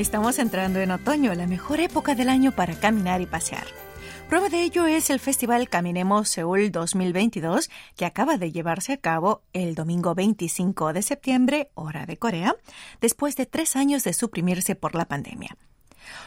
Estamos 0.00 0.38
entrando 0.38 0.80
en 0.80 0.92
otoño, 0.92 1.34
la 1.34 1.46
mejor 1.46 1.78
época 1.78 2.14
del 2.14 2.30
año 2.30 2.52
para 2.52 2.74
caminar 2.74 3.20
y 3.20 3.26
pasear. 3.26 3.66
Prueba 4.30 4.48
de 4.48 4.62
ello 4.62 4.86
es 4.86 5.10
el 5.10 5.20
Festival 5.20 5.68
Caminemos 5.68 6.30
Seúl 6.30 6.72
2022, 6.72 7.68
que 7.96 8.06
acaba 8.06 8.38
de 8.38 8.50
llevarse 8.50 8.94
a 8.94 8.96
cabo 8.96 9.42
el 9.52 9.74
domingo 9.74 10.14
25 10.14 10.94
de 10.94 11.02
septiembre, 11.02 11.70
hora 11.74 12.06
de 12.06 12.16
Corea, 12.16 12.56
después 13.02 13.36
de 13.36 13.44
tres 13.44 13.76
años 13.76 14.02
de 14.02 14.14
suprimirse 14.14 14.74
por 14.74 14.94
la 14.94 15.04
pandemia. 15.04 15.58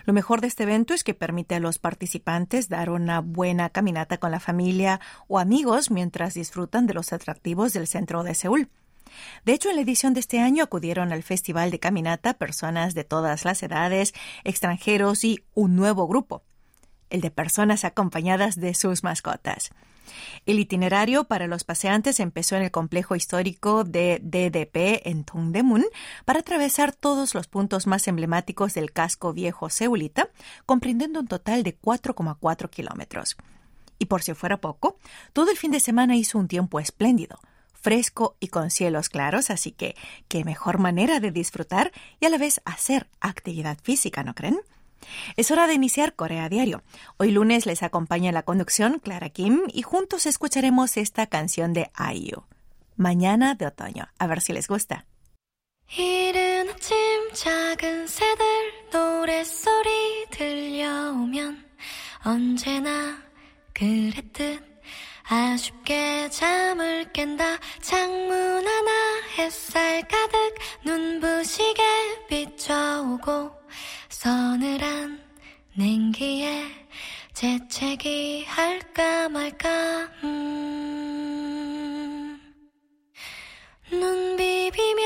Lo 0.05 0.13
mejor 0.13 0.41
de 0.41 0.47
este 0.47 0.63
evento 0.63 0.93
es 0.93 1.03
que 1.03 1.15
permite 1.15 1.55
a 1.55 1.59
los 1.59 1.79
participantes 1.79 2.69
dar 2.69 2.91
una 2.91 3.21
buena 3.21 3.71
caminata 3.71 4.19
con 4.19 4.29
la 4.29 4.39
familia 4.39 4.99
o 5.27 5.39
amigos 5.39 5.89
mientras 5.89 6.35
disfrutan 6.35 6.85
de 6.85 6.93
los 6.93 7.11
atractivos 7.11 7.73
del 7.73 7.87
centro 7.87 8.21
de 8.21 8.35
Seúl. 8.35 8.69
De 9.45 9.53
hecho, 9.53 9.69
en 9.69 9.75
la 9.75 9.81
edición 9.81 10.13
de 10.13 10.19
este 10.19 10.39
año 10.39 10.63
acudieron 10.63 11.11
al 11.11 11.23
Festival 11.23 11.71
de 11.71 11.79
Caminata 11.79 12.35
personas 12.35 12.93
de 12.93 13.03
todas 13.03 13.45
las 13.45 13.61
edades, 13.63 14.13
extranjeros 14.43 15.23
y 15.23 15.43
un 15.53 15.75
nuevo 15.75 16.07
grupo 16.07 16.43
el 17.13 17.21
de 17.21 17.31
personas 17.31 17.85
acompañadas 17.85 18.55
de 18.59 18.73
sus 18.73 19.03
mascotas. 19.03 19.69
El 20.45 20.59
itinerario 20.59 21.25
para 21.25 21.47
los 21.47 21.63
paseantes 21.63 22.19
empezó 22.19 22.55
en 22.55 22.63
el 22.63 22.71
complejo 22.71 23.15
histórico 23.15 23.83
de 23.83 24.19
DDP 24.21 25.07
en 25.07 25.23
Tongdemun 25.23 25.85
para 26.25 26.39
atravesar 26.39 26.91
todos 26.93 27.35
los 27.35 27.47
puntos 27.47 27.87
más 27.87 28.07
emblemáticos 28.07 28.73
del 28.73 28.91
casco 28.91 29.31
viejo 29.31 29.69
seulita, 29.69 30.29
comprendiendo 30.65 31.21
un 31.21 31.27
total 31.27 31.63
de 31.63 31.79
4,4 31.79 32.69
kilómetros. 32.69 33.37
Y 33.99 34.05
por 34.05 34.23
si 34.23 34.33
fuera 34.33 34.57
poco, 34.57 34.97
todo 35.31 35.51
el 35.51 35.57
fin 35.57 35.71
de 35.71 35.79
semana 35.79 36.17
hizo 36.17 36.37
un 36.37 36.47
tiempo 36.47 36.79
espléndido, 36.79 37.39
fresco 37.82 38.36
y 38.40 38.48
con 38.48 38.70
cielos 38.70 39.08
claros, 39.08 39.50
así 39.50 39.72
que 39.72 39.96
qué 40.28 40.44
mejor 40.44 40.78
manera 40.78 41.20
de 41.20 41.30
disfrutar 41.30 41.92
y 42.20 42.26
a 42.26 42.28
la 42.28 42.38
vez 42.38 42.60
hacer 42.64 43.08
actividad 43.20 43.78
física, 43.82 44.22
¿no 44.24 44.34
creen? 44.34 44.60
Es 45.36 45.50
hora 45.50 45.66
de 45.66 45.74
iniciar 45.74 46.14
Corea 46.14 46.48
Diario. 46.48 46.82
Hoy 47.16 47.30
lunes 47.30 47.66
les 47.66 47.82
acompaña 47.82 48.32
la 48.32 48.42
conducción 48.42 48.98
Clara 48.98 49.30
Kim 49.30 49.62
y 49.72 49.82
juntos 49.82 50.26
escucharemos 50.26 50.96
esta 50.96 51.26
canción 51.26 51.72
de 51.72 51.90
IU. 52.14 52.44
Mañana 52.96 53.54
de 53.54 53.66
otoño. 53.66 54.08
A 54.18 54.26
ver 54.26 54.40
si 54.40 54.52
les 54.52 54.66
gusta. 54.68 55.06
아쉽게 65.28 66.30
잠 66.30 66.71
을 67.03 67.11
깬다 67.11 67.57
창문 67.81 68.65
하나 68.65 68.91
햇살 69.37 70.07
가득 70.07 70.55
눈부시게 70.85 71.83
비춰오고 72.29 73.51
서늘한 74.07 75.21
냉기에 75.73 76.63
재채기 77.33 78.45
할까 78.45 79.27
말까 79.27 80.09
음. 80.23 82.39
눈 83.91 84.37
비비며 84.37 85.01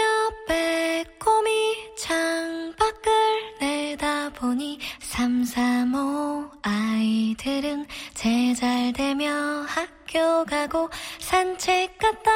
빼꼼히 0.48 1.95
창밖을 1.98 3.12
내다보니 3.59 4.80
삼삼오 5.00 6.52
아이들은 6.62 7.88
제잘되며 8.14 9.66
학 9.68 9.97
교 10.08 10.45
가고 10.45 10.89
산책 11.19 11.97
갔다 11.97 12.31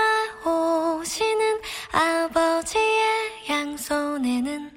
오시는 0.50 1.61
아버지의 1.92 3.02
양손에는 3.49 4.71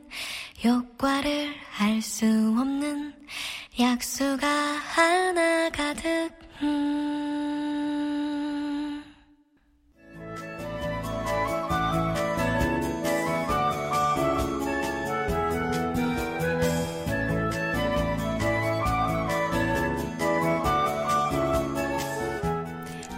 효과를 0.65 1.55
할수 1.71 2.27
없는 2.27 3.15
약수가 3.79 4.47
하나 4.47 5.69
가득 5.71 6.31
음. 6.63 7.04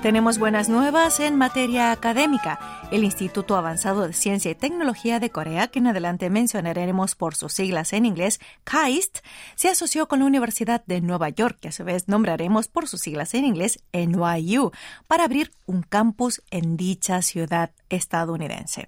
Tenemos 0.06 0.39
buenas 0.39 0.69
nuevas 0.69 1.19
en 1.19 1.34
materia 1.34 1.91
académica. 1.91 2.61
El 2.93 3.03
Instituto 3.03 3.56
Avanzado 3.56 4.06
de 4.06 4.12
Ciencia 4.12 4.53
y 4.53 4.55
Tecnología 4.55 5.19
de 5.19 5.31
Corea, 5.31 5.67
que 5.67 5.81
en 5.81 5.89
adelante 5.89 6.31
mencionaremos 6.31 7.17
por 7.17 7.34
sus 7.34 7.53
siglas 7.53 7.93
en 7.93 8.06
inglés, 8.06 8.39
KAIST, 8.62 9.19
se 9.56 9.69
asoció 9.69 10.06
con 10.06 10.21
la 10.21 10.27
Universidad 10.27 10.84
de 10.87 11.00
Nueva 11.00 11.31
York, 11.31 11.59
que 11.61 11.71
a 11.71 11.72
su 11.72 11.83
vez 11.83 12.06
nombraremos 12.06 12.69
por 12.69 12.87
sus 12.87 13.00
siglas 13.00 13.34
en 13.34 13.47
inglés 13.47 13.81
NYU, 13.93 14.71
para 15.09 15.25
abrir 15.25 15.50
un 15.66 15.83
campus 15.83 16.41
en 16.53 16.77
dicha 16.77 17.21
ciudad 17.21 17.72
estadounidense. 17.89 18.87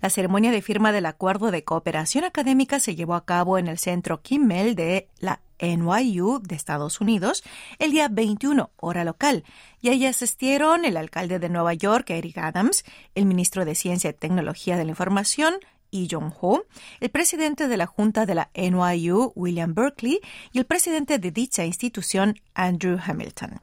La 0.00 0.10
ceremonia 0.10 0.50
de 0.50 0.62
firma 0.62 0.92
del 0.92 1.06
acuerdo 1.06 1.50
de 1.50 1.64
cooperación 1.64 2.24
académica 2.24 2.80
se 2.80 2.94
llevó 2.94 3.14
a 3.14 3.24
cabo 3.24 3.58
en 3.58 3.68
el 3.68 3.78
centro 3.78 4.22
Kimmel 4.22 4.74
de 4.74 5.08
la 5.18 5.40
NYU 5.58 6.40
de 6.42 6.54
Estados 6.54 7.00
Unidos 7.00 7.42
el 7.78 7.92
día 7.92 8.08
21, 8.08 8.70
hora 8.76 9.04
local, 9.04 9.44
y 9.80 9.88
ahí 9.88 10.06
asistieron 10.06 10.84
el 10.84 10.96
alcalde 10.96 11.38
de 11.38 11.48
Nueva 11.48 11.74
York, 11.74 12.10
Eric 12.10 12.38
Adams, 12.38 12.84
el 13.14 13.26
ministro 13.26 13.64
de 13.64 13.74
Ciencia 13.74 14.10
y 14.10 14.14
Tecnología 14.14 14.76
de 14.76 14.84
la 14.84 14.90
Información, 14.90 15.54
Lee 15.90 16.08
Jong-ho, 16.10 16.64
el 17.00 17.10
presidente 17.10 17.68
de 17.68 17.76
la 17.76 17.86
Junta 17.86 18.26
de 18.26 18.34
la 18.34 18.50
NYU, 18.54 19.32
William 19.36 19.74
Berkeley, 19.74 20.20
y 20.52 20.58
el 20.58 20.66
presidente 20.66 21.18
de 21.18 21.30
dicha 21.30 21.64
institución, 21.64 22.40
Andrew 22.54 22.98
Hamilton. 23.04 23.60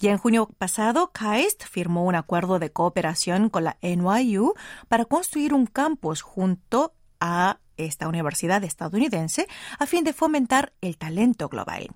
Ya 0.00 0.12
en 0.12 0.18
junio 0.18 0.48
pasado, 0.56 1.10
KAIST 1.12 1.64
firmó 1.64 2.06
un 2.06 2.14
acuerdo 2.14 2.58
de 2.58 2.72
cooperación 2.72 3.50
con 3.50 3.64
la 3.64 3.76
NYU 3.82 4.54
para 4.88 5.04
construir 5.04 5.52
un 5.52 5.66
campus 5.66 6.22
junto 6.22 6.94
a 7.20 7.58
esta 7.76 8.08
universidad 8.08 8.64
estadounidense 8.64 9.46
a 9.78 9.84
fin 9.84 10.02
de 10.02 10.14
fomentar 10.14 10.72
el 10.80 10.96
talento 10.96 11.50
global. 11.50 11.88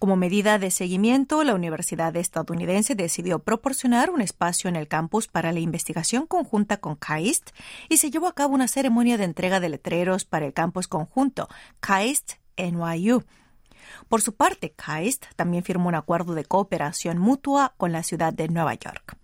Como 0.00 0.16
medida 0.16 0.58
de 0.58 0.72
seguimiento, 0.72 1.44
la 1.44 1.54
Universidad 1.54 2.16
estadounidense 2.16 2.96
decidió 2.96 3.38
proporcionar 3.38 4.10
un 4.10 4.22
espacio 4.22 4.68
en 4.68 4.74
el 4.74 4.88
campus 4.88 5.28
para 5.28 5.52
la 5.52 5.60
investigación 5.60 6.26
conjunta 6.26 6.78
con 6.78 6.96
KAIST 6.96 7.50
y 7.88 7.98
se 7.98 8.10
llevó 8.10 8.26
a 8.26 8.34
cabo 8.34 8.54
una 8.54 8.66
ceremonia 8.66 9.16
de 9.16 9.24
entrega 9.24 9.60
de 9.60 9.68
letreros 9.68 10.24
para 10.24 10.46
el 10.46 10.52
campus 10.52 10.88
conjunto 10.88 11.48
KAIST 11.78 12.32
NYU. 12.56 13.22
Por 14.08 14.22
su 14.22 14.34
parte, 14.34 14.72
KAIST 14.72 15.26
también 15.36 15.64
firmó 15.64 15.88
un 15.88 15.94
acuerdo 15.94 16.34
de 16.34 16.44
cooperación 16.44 17.18
mutua 17.18 17.74
con 17.76 17.92
la 17.92 18.02
ciudad 18.02 18.32
de 18.32 18.48
Nueva 18.48 18.74
York. 18.74 19.16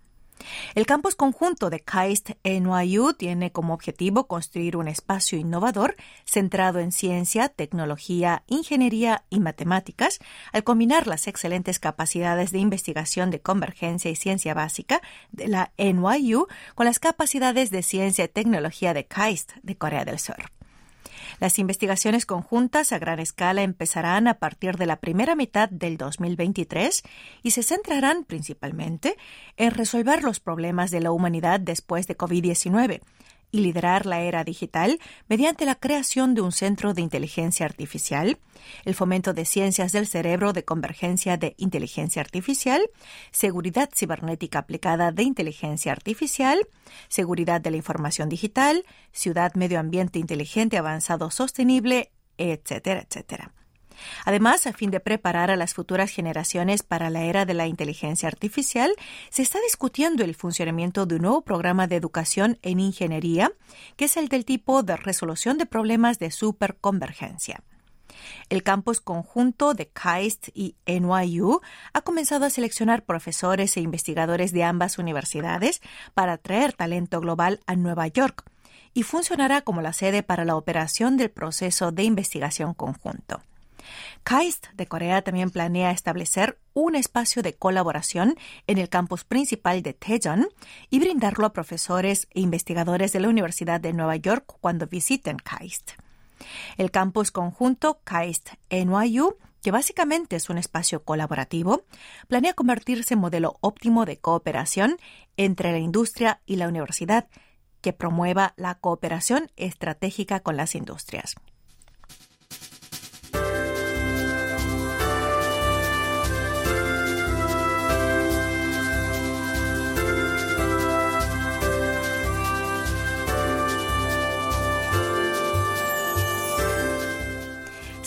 El 0.75 0.85
campus 0.85 1.15
conjunto 1.15 1.69
de 1.69 1.79
KAIST 1.79 2.31
NYU 2.43 3.13
tiene 3.13 3.51
como 3.51 3.73
objetivo 3.73 4.27
construir 4.27 4.77
un 4.77 4.87
espacio 4.87 5.37
innovador 5.37 5.95
centrado 6.25 6.79
en 6.79 6.91
ciencia, 6.91 7.49
tecnología, 7.49 8.43
ingeniería 8.47 9.23
y 9.29 9.39
matemáticas, 9.39 10.19
al 10.51 10.63
combinar 10.63 11.07
las 11.07 11.27
excelentes 11.27 11.79
capacidades 11.79 12.51
de 12.51 12.59
investigación 12.59 13.31
de 13.31 13.41
convergencia 13.41 14.11
y 14.11 14.15
ciencia 14.15 14.53
básica 14.53 15.01
de 15.31 15.47
la 15.47 15.71
NYU 15.77 16.47
con 16.75 16.85
las 16.85 16.99
capacidades 16.99 17.71
de 17.71 17.83
ciencia 17.83 18.25
y 18.25 18.29
tecnología 18.29 18.93
de 18.93 19.05
KAIST 19.05 19.53
de 19.63 19.77
Corea 19.77 20.05
del 20.05 20.19
Sur. 20.19 20.56
Las 21.39 21.59
investigaciones 21.59 22.25
conjuntas 22.25 22.91
a 22.91 22.99
gran 22.99 23.19
escala 23.19 23.61
empezarán 23.61 24.27
a 24.27 24.35
partir 24.35 24.77
de 24.77 24.87
la 24.87 24.95
primera 24.97 25.35
mitad 25.35 25.69
del 25.69 25.97
2023 25.97 27.03
y 27.43 27.51
se 27.51 27.63
centrarán 27.63 28.23
principalmente 28.23 29.15
en 29.55 29.71
resolver 29.71 30.23
los 30.23 30.39
problemas 30.39 30.89
de 30.89 31.01
la 31.01 31.11
humanidad 31.11 31.59
después 31.59 32.07
de 32.07 32.17
COVID-19 32.17 33.01
y 33.51 33.59
liderar 33.59 34.05
la 34.05 34.21
era 34.21 34.43
digital 34.43 34.99
mediante 35.27 35.65
la 35.65 35.75
creación 35.75 36.33
de 36.33 36.41
un 36.41 36.51
centro 36.51 36.93
de 36.93 37.01
inteligencia 37.01 37.65
artificial, 37.65 38.39
el 38.85 38.95
fomento 38.95 39.33
de 39.33 39.45
ciencias 39.45 39.91
del 39.91 40.07
cerebro 40.07 40.53
de 40.53 40.65
convergencia 40.65 41.37
de 41.37 41.55
inteligencia 41.57 42.21
artificial, 42.21 42.89
seguridad 43.31 43.89
cibernética 43.95 44.59
aplicada 44.59 45.11
de 45.11 45.23
inteligencia 45.23 45.91
artificial, 45.91 46.59
seguridad 47.07 47.61
de 47.61 47.71
la 47.71 47.77
información 47.77 48.29
digital, 48.29 48.83
ciudad 49.11 49.53
medio 49.55 49.79
ambiente 49.79 50.19
inteligente 50.19 50.77
avanzado 50.77 51.31
sostenible, 51.31 52.11
etcétera, 52.37 53.05
etcétera. 53.07 53.53
Además, 54.25 54.67
a 54.67 54.73
fin 54.73 54.91
de 54.91 54.99
preparar 54.99 55.51
a 55.51 55.55
las 55.55 55.73
futuras 55.73 56.11
generaciones 56.11 56.83
para 56.83 57.09
la 57.09 57.23
era 57.23 57.45
de 57.45 57.53
la 57.53 57.67
inteligencia 57.67 58.27
artificial, 58.27 58.91
se 59.29 59.41
está 59.41 59.59
discutiendo 59.61 60.23
el 60.23 60.35
funcionamiento 60.35 61.05
de 61.05 61.15
un 61.15 61.23
nuevo 61.23 61.41
programa 61.41 61.87
de 61.87 61.95
educación 61.95 62.59
en 62.61 62.79
ingeniería, 62.79 63.51
que 63.95 64.05
es 64.05 64.17
el 64.17 64.27
del 64.27 64.45
tipo 64.45 64.83
de 64.83 64.97
resolución 64.97 65.57
de 65.57 65.65
problemas 65.65 66.19
de 66.19 66.31
superconvergencia. 66.31 67.63
El 68.49 68.63
campus 68.63 68.99
conjunto 68.99 69.73
de 69.73 69.87
KAIST 69.87 70.49
y 70.53 70.75
NYU 70.85 71.61
ha 71.93 72.01
comenzado 72.01 72.45
a 72.45 72.49
seleccionar 72.49 73.03
profesores 73.03 73.77
e 73.77 73.81
investigadores 73.81 74.51
de 74.51 74.63
ambas 74.63 74.97
universidades 74.97 75.81
para 76.13 76.33
atraer 76.33 76.73
talento 76.73 77.19
global 77.19 77.59
a 77.67 77.75
Nueva 77.75 78.07
York 78.07 78.43
y 78.93 79.03
funcionará 79.03 79.61
como 79.61 79.81
la 79.81 79.93
sede 79.93 80.23
para 80.23 80.45
la 80.45 80.55
operación 80.55 81.17
del 81.17 81.29
proceso 81.29 81.91
de 81.91 82.03
investigación 82.03 82.73
conjunto. 82.73 83.41
KAIST 84.23 84.67
de 84.73 84.87
Corea 84.87 85.21
también 85.21 85.49
planea 85.49 85.91
establecer 85.91 86.59
un 86.73 86.95
espacio 86.95 87.43
de 87.43 87.53
colaboración 87.53 88.35
en 88.67 88.77
el 88.77 88.89
campus 88.89 89.23
principal 89.23 89.81
de 89.81 89.97
Daejeon 89.99 90.47
y 90.89 90.99
brindarlo 90.99 91.45
a 91.45 91.53
profesores 91.53 92.27
e 92.31 92.41
investigadores 92.41 93.13
de 93.13 93.19
la 93.19 93.29
Universidad 93.29 93.79
de 93.81 93.93
Nueva 93.93 94.15
York 94.15 94.57
cuando 94.61 94.87
visiten 94.87 95.37
KAIST. 95.37 95.91
El 96.77 96.91
campus 96.91 97.31
conjunto 97.31 97.99
KAIST 98.03 98.51
NYU 98.69 99.37
que 99.61 99.71
básicamente 99.71 100.35
es 100.35 100.49
un 100.49 100.57
espacio 100.57 101.03
colaborativo, 101.03 101.83
planea 102.27 102.53
convertirse 102.53 103.15
en 103.15 103.19
modelo 103.19 103.57
óptimo 103.61 104.05
de 104.05 104.17
cooperación 104.17 104.97
entre 105.35 105.71
la 105.71 105.79
industria 105.79 106.41
y 106.45 106.55
la 106.55 106.67
universidad, 106.67 107.27
que 107.81 107.93
promueva 107.93 108.53
la 108.55 108.75
cooperación 108.75 109.51
estratégica 109.55 110.39
con 110.39 110.57
las 110.57 110.73
industrias. 110.75 111.35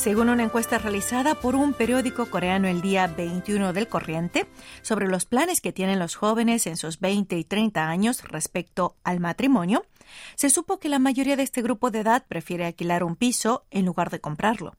Según 0.01 0.31
una 0.31 0.45
encuesta 0.45 0.79
realizada 0.79 1.35
por 1.35 1.55
un 1.55 1.75
periódico 1.75 2.25
coreano 2.31 2.69
el 2.69 2.81
día 2.81 3.07
21 3.07 3.75
del 3.75 3.87
corriente 3.87 4.47
sobre 4.81 5.09
los 5.09 5.27
planes 5.27 5.61
que 5.61 5.75
tienen 5.75 5.99
los 5.99 6.15
jóvenes 6.15 6.67
en 6.67 6.79
sus 6.79 7.01
20 7.01 7.37
y 7.37 7.45
30 7.45 7.87
años 7.87 8.25
respecto 8.25 8.97
al 9.05 9.21
matrimonio, 9.21 9.85
se 10.37 10.49
supo 10.49 10.79
que 10.79 10.89
la 10.89 10.99
mayoría 10.99 11.37
de 11.37 11.43
este 11.43 11.61
grupo 11.61 11.91
de 11.91 12.01
edad 12.01 12.25
prefiere 12.27 12.65
alquilar 12.65 13.05
un 13.05 13.15
piso 13.15 13.67
en 13.71 13.85
lugar 13.85 14.09
de 14.09 14.23
comprarlo. 14.23 14.75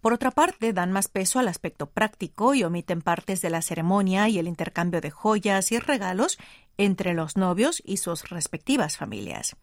Por 0.00 0.14
otra 0.14 0.30
parte, 0.30 0.72
dan 0.72 0.90
más 0.90 1.08
peso 1.08 1.38
al 1.38 1.48
aspecto 1.48 1.90
práctico 1.90 2.54
y 2.54 2.64
omiten 2.64 3.02
partes 3.02 3.42
de 3.42 3.50
la 3.50 3.60
ceremonia 3.60 4.30
y 4.30 4.38
el 4.38 4.48
intercambio 4.48 5.02
de 5.02 5.10
joyas 5.10 5.70
y 5.70 5.78
regalos 5.78 6.38
entre 6.78 7.12
los 7.12 7.36
novios 7.36 7.82
y 7.84 7.98
sus 7.98 8.30
respectivas 8.30 8.96
familias. 8.96 9.54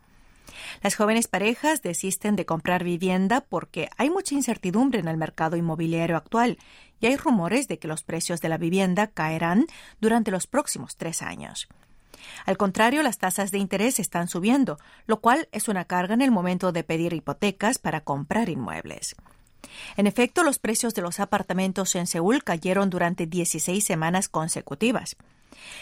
Las 0.82 0.96
jóvenes 0.96 1.28
parejas 1.28 1.82
desisten 1.82 2.36
de 2.36 2.46
comprar 2.46 2.84
vivienda 2.84 3.42
porque 3.42 3.90
hay 3.98 4.10
mucha 4.10 4.36
incertidumbre 4.36 5.00
en 5.00 5.08
el 5.08 5.18
mercado 5.18 5.56
inmobiliario 5.56 6.18
actual 6.18 6.58
y 7.00 7.08
hay 7.08 7.16
rumores 7.18 7.68
de 7.68 7.80
que 7.80 7.88
los 7.88 8.04
precios 8.04 8.42
de 8.42 8.50
la 8.50 8.58
vivienda 8.58 9.08
caerán 9.08 9.66
durante 10.00 10.32
los 10.32 10.48
próximos 10.48 10.96
tres 10.96 11.22
años. 11.22 11.68
Al 12.46 12.58
contrario, 12.58 13.04
las 13.04 13.18
tasas 13.18 13.52
de 13.52 13.58
interés 13.58 14.00
están 14.00 14.28
subiendo, 14.28 14.80
lo 15.08 15.20
cual 15.20 15.50
es 15.52 15.68
una 15.68 15.86
carga 15.86 16.14
en 16.14 16.22
el 16.22 16.32
momento 16.32 16.72
de 16.72 16.84
pedir 16.84 17.14
hipotecas 17.14 17.78
para 17.78 18.02
comprar 18.02 18.50
inmuebles. 18.50 19.16
En 19.98 20.08
efecto, 20.08 20.44
los 20.44 20.60
precios 20.60 20.94
de 20.94 21.02
los 21.02 21.20
apartamentos 21.20 21.96
en 21.96 22.08
Seúl 22.08 22.44
cayeron 22.44 22.90
durante 22.90 23.26
16 23.26 23.84
semanas 23.84 24.30
consecutivas. 24.30 25.16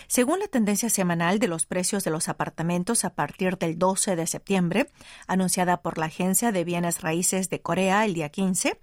Según 0.07 0.39
la 0.39 0.47
tendencia 0.47 0.89
semanal 0.89 1.39
de 1.39 1.47
los 1.47 1.65
precios 1.65 2.03
de 2.03 2.11
los 2.11 2.29
apartamentos 2.29 3.05
a 3.05 3.13
partir 3.13 3.57
del 3.57 3.77
12 3.77 4.15
de 4.15 4.27
septiembre, 4.27 4.89
anunciada 5.27 5.81
por 5.81 5.97
la 5.97 6.07
Agencia 6.07 6.51
de 6.51 6.63
Bienes 6.63 7.01
Raíces 7.01 7.49
de 7.49 7.61
Corea 7.61 8.05
el 8.05 8.13
día 8.13 8.29
15, 8.29 8.79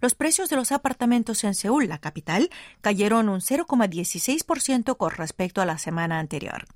los 0.00 0.14
precios 0.14 0.48
de 0.48 0.56
los 0.56 0.72
apartamentos 0.72 1.44
en 1.44 1.54
Seúl, 1.54 1.88
la 1.88 1.98
capital, 1.98 2.50
cayeron 2.80 3.28
un 3.28 3.40
0,16% 3.40 4.96
con 4.96 5.10
respecto 5.10 5.60
a 5.60 5.66
la 5.66 5.78
semana 5.78 6.18
anterior. 6.18 6.66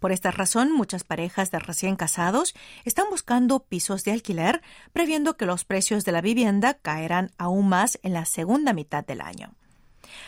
Por 0.00 0.12
esta 0.12 0.30
razón, 0.30 0.72
muchas 0.72 1.04
parejas 1.04 1.50
de 1.50 1.58
recién 1.58 1.96
casados 1.96 2.54
están 2.84 3.06
buscando 3.10 3.60
pisos 3.60 4.04
de 4.04 4.12
alquiler, 4.12 4.62
previendo 4.92 5.36
que 5.36 5.46
los 5.46 5.64
precios 5.64 6.04
de 6.04 6.12
la 6.12 6.20
vivienda 6.20 6.74
caerán 6.74 7.30
aún 7.38 7.68
más 7.68 7.98
en 8.02 8.12
la 8.12 8.24
segunda 8.24 8.72
mitad 8.72 9.04
del 9.04 9.20
año. 9.20 9.54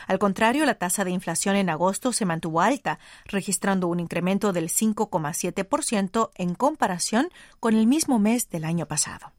Al 0.06 0.18
contrario, 0.18 0.64
la 0.66 0.74
tasa 0.74 1.04
de 1.04 1.10
inflación 1.10 1.56
en 1.56 1.70
agosto 1.70 2.12
se 2.12 2.24
mantuvo 2.24 2.60
alta, 2.60 2.98
registrando 3.24 3.88
un 3.88 4.00
incremento 4.00 4.52
del 4.52 4.68
5,7% 4.68 6.30
en 6.34 6.54
comparación 6.54 7.28
con 7.60 7.74
el 7.74 7.86
mismo 7.86 8.18
mes 8.18 8.48
del 8.50 8.64
año 8.64 8.86
pasado. 8.86 9.32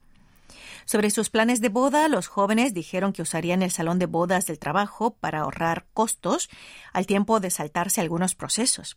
Sobre 0.85 1.11
sus 1.11 1.29
planes 1.29 1.59
de 1.59 1.67
boda, 1.67 2.07
los 2.07 2.27
jóvenes 2.27 2.73
dijeron 2.73 3.11
que 3.11 3.21
usarían 3.21 3.61
el 3.61 3.71
salón 3.71 3.99
de 3.99 4.05
bodas 4.05 4.45
del 4.45 4.57
trabajo 4.57 5.15
para 5.15 5.41
ahorrar 5.41 5.85
costos 5.93 6.49
al 6.93 7.05
tiempo 7.05 7.41
de 7.41 7.49
saltarse 7.49 7.99
algunos 7.99 8.35
procesos. 8.35 8.95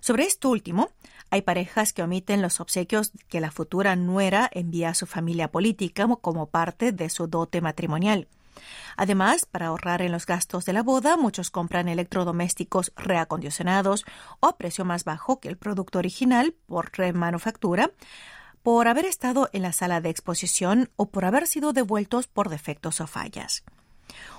Sobre 0.00 0.24
esto 0.24 0.48
último, 0.48 0.88
hay 1.30 1.42
parejas 1.42 1.92
que 1.92 2.02
omiten 2.02 2.40
los 2.40 2.60
obsequios 2.60 3.12
que 3.28 3.40
la 3.40 3.50
futura 3.50 3.94
nuera 3.94 4.48
envía 4.52 4.88
a 4.88 4.94
su 4.94 5.04
familia 5.04 5.50
política 5.50 6.08
como 6.22 6.46
parte 6.46 6.92
de 6.92 7.10
su 7.10 7.26
dote 7.26 7.60
matrimonial. 7.60 8.26
Además, 8.96 9.46
para 9.46 9.68
ahorrar 9.68 10.02
en 10.02 10.12
los 10.12 10.26
gastos 10.26 10.64
de 10.64 10.72
la 10.72 10.82
boda, 10.82 11.16
muchos 11.16 11.50
compran 11.50 11.88
electrodomésticos 11.88 12.92
reacondicionados 12.96 14.04
o 14.40 14.46
a 14.46 14.56
precio 14.56 14.84
más 14.84 15.04
bajo 15.04 15.40
que 15.40 15.48
el 15.48 15.56
producto 15.56 15.98
original 15.98 16.54
por 16.66 16.90
remanufactura, 16.92 17.92
por 18.62 18.88
haber 18.88 19.04
estado 19.04 19.48
en 19.52 19.62
la 19.62 19.72
sala 19.72 20.00
de 20.00 20.10
exposición 20.10 20.90
o 20.96 21.10
por 21.10 21.24
haber 21.24 21.46
sido 21.46 21.72
devueltos 21.72 22.26
por 22.26 22.48
defectos 22.48 23.00
o 23.00 23.06
fallas. 23.06 23.64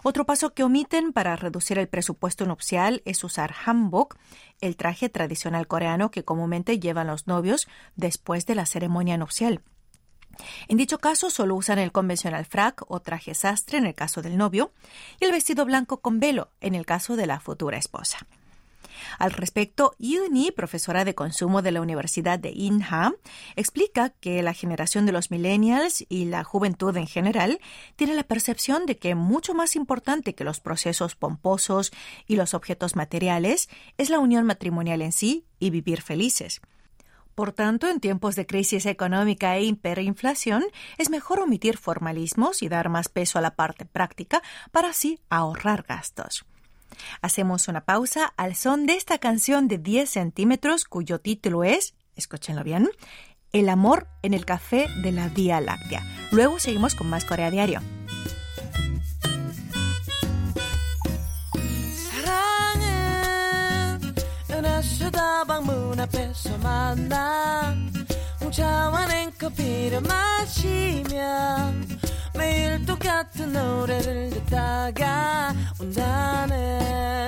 Otro 0.04 0.26
paso 0.26 0.54
que 0.54 0.64
omiten 0.64 1.14
para 1.14 1.36
reducir 1.36 1.78
el 1.78 1.88
presupuesto 1.88 2.46
nupcial 2.46 3.02
es 3.06 3.24
usar 3.24 3.54
hanbok, 3.66 4.18
el 4.62 4.76
traje 4.76 5.10
tradicional 5.10 5.68
coreano 5.68 6.12
que 6.12 6.24
comúnmente 6.24 6.80
llevan 6.80 7.08
los 7.08 7.28
novios 7.28 7.68
después 7.96 8.46
de 8.46 8.56
la 8.56 8.66
ceremonia 8.66 9.18
nupcial. 9.18 9.62
En 10.68 10.78
dicho 10.78 11.00
caso, 11.00 11.30
solo 11.30 11.56
usan 11.56 11.80
el 11.80 11.92
convencional 11.92 12.46
frac 12.46 12.84
o 12.88 13.00
traje 13.00 13.34
sastre 13.34 13.78
en 13.78 13.86
el 13.86 13.96
caso 13.96 14.22
del 14.22 14.38
novio 14.38 14.72
y 15.20 15.26
el 15.26 15.32
vestido 15.32 15.66
blanco 15.66 16.02
con 16.02 16.20
velo 16.20 16.50
en 16.62 16.76
el 16.76 16.86
caso 16.86 17.16
de 17.16 17.28
la 17.28 17.40
futura 17.40 17.78
esposa. 17.78 18.20
Al 19.18 19.32
respecto, 19.32 19.96
Yuni, 19.98 20.52
profesora 20.52 21.06
de 21.06 21.16
consumo 21.16 21.62
de 21.62 21.72
la 21.72 21.82
Universidad 21.82 22.40
de 22.40 22.52
Inha, 22.52 23.14
explica 23.56 24.10
que 24.10 24.42
la 24.44 24.54
generación 24.54 25.06
de 25.06 25.12
los 25.12 25.32
millennials 25.32 26.06
y 26.10 26.26
la 26.26 26.44
juventud 26.44 26.96
en 26.98 27.08
general 27.08 27.60
tiene 27.96 28.16
la 28.16 28.24
percepción 28.24 28.86
de 28.86 28.98
que 28.98 29.16
mucho 29.16 29.54
más 29.54 29.76
importante 29.76 30.36
que 30.36 30.44
los 30.44 30.60
procesos 30.60 31.16
pomposos 31.16 31.92
y 32.28 32.36
los 32.36 32.54
objetos 32.54 32.96
materiales 32.96 33.70
es 33.98 34.10
la 34.10 34.20
unión 34.20 34.46
matrimonial 34.46 35.02
en 35.02 35.12
sí 35.12 35.46
y 35.60 35.70
vivir 35.70 36.02
felices. 36.02 36.62
Por 37.40 37.54
tanto, 37.54 37.88
en 37.88 38.02
tiempos 38.02 38.36
de 38.36 38.46
crisis 38.46 38.86
económica 38.86 39.56
e 39.56 39.64
hiperinflación, 39.64 40.66
es 40.98 41.10
mejor 41.10 41.40
omitir 41.40 41.78
formalismos 41.78 42.62
y 42.62 42.68
dar 42.68 42.90
más 42.90 43.08
peso 43.08 43.40
a 43.40 43.42
la 43.42 43.56
parte 43.56 43.86
práctica 43.86 44.44
para 44.74 44.90
así 44.90 45.22
ahorrar 45.30 45.86
gastos. 45.88 46.46
Hacemos 47.22 47.70
una 47.70 47.86
pausa 47.86 48.34
al 48.36 48.58
son 48.58 48.86
de 48.86 48.96
esta 48.96 49.20
canción 49.20 49.70
de 49.70 49.78
10 49.78 50.10
centímetros 50.10 50.84
cuyo 50.84 51.22
título 51.22 51.64
es, 51.64 51.96
escúchenlo 52.18 52.66
bien, 52.66 52.90
El 53.54 53.70
amor 53.70 54.10
en 54.22 54.34
el 54.34 54.44
café 54.44 54.88
de 55.02 55.14
la 55.14 55.30
Vía 55.30 55.62
Láctea. 55.62 56.04
Luego 56.34 56.60
seguimos 56.60 56.94
con 56.94 57.10
más 57.10 57.24
Corea 57.24 57.50
Diario. 57.50 57.80
만나 67.00 67.76
홍차와 68.42 69.06
냉커피를 69.08 70.02
마시며 70.02 71.72
매일 72.36 72.86
똑같은 72.86 73.54
노래를 73.54 74.30
듣다가 74.32 75.54
온다네. 75.80 77.28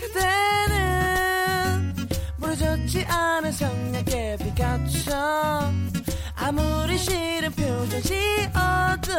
그대는 0.00 1.94
부러졌지 2.40 3.04
않은 3.04 3.52
성냥개 3.52 4.38
빛같처 4.38 5.72
아무리 6.34 6.98
싫은 6.98 7.52
표정 7.52 8.02
지어도 8.02 9.12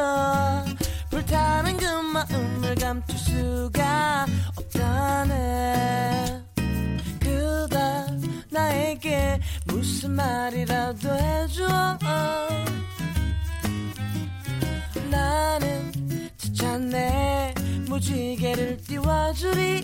불타는 1.09 1.77
그 1.77 1.85
마음을 1.85 2.75
감출 2.75 3.17
수가 3.17 4.25
없다네 4.57 6.43
나에게 8.53 9.39
무슨 9.65 10.11
말이라도 10.11 11.09
해줘. 11.11 11.97
나는 15.09 15.91
지쳤네. 16.37 17.55
무지개를 17.87 18.77
띄워주리. 18.83 19.83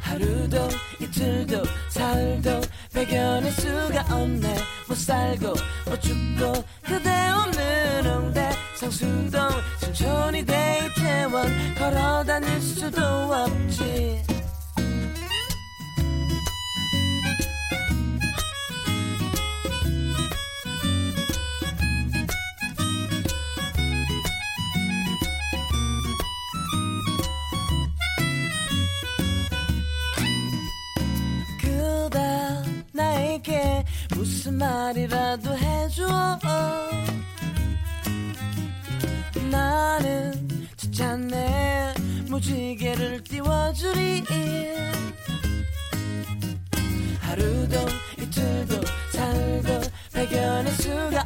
하루도 0.00 0.68
이틀도 1.00 1.62
사흘도 1.90 2.60
배견할 2.92 3.50
수가 3.50 4.06
없네. 4.14 4.56
못 4.88 4.96
살고 4.96 5.54
못 5.86 6.00
죽고 6.00 6.64
그대 6.82 7.10
없는 7.30 8.06
홍대. 8.06 8.48
성수동 8.76 9.48
천천히 9.80 10.44
데이트원. 10.44 11.74
걸어 11.74 12.22
다닐 12.22 12.60
수도 12.60 13.02
없지 13.02 14.22
말이라도 34.58 35.56
해줘. 35.56 36.38
나는 39.50 40.68
지쳤네. 40.76 41.94
무지개를 42.28 43.22
띄워주리. 43.24 44.24
하루도 47.20 47.76
이틀도 48.18 48.80
살고 49.12 49.80
발견할 50.12 50.72
수가 50.72 51.23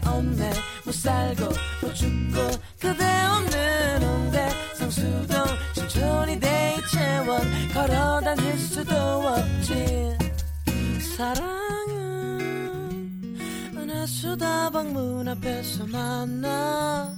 은하수다방 14.68 14.94
문 14.94 15.28
앞에서 15.30 15.86
만나 15.88 17.10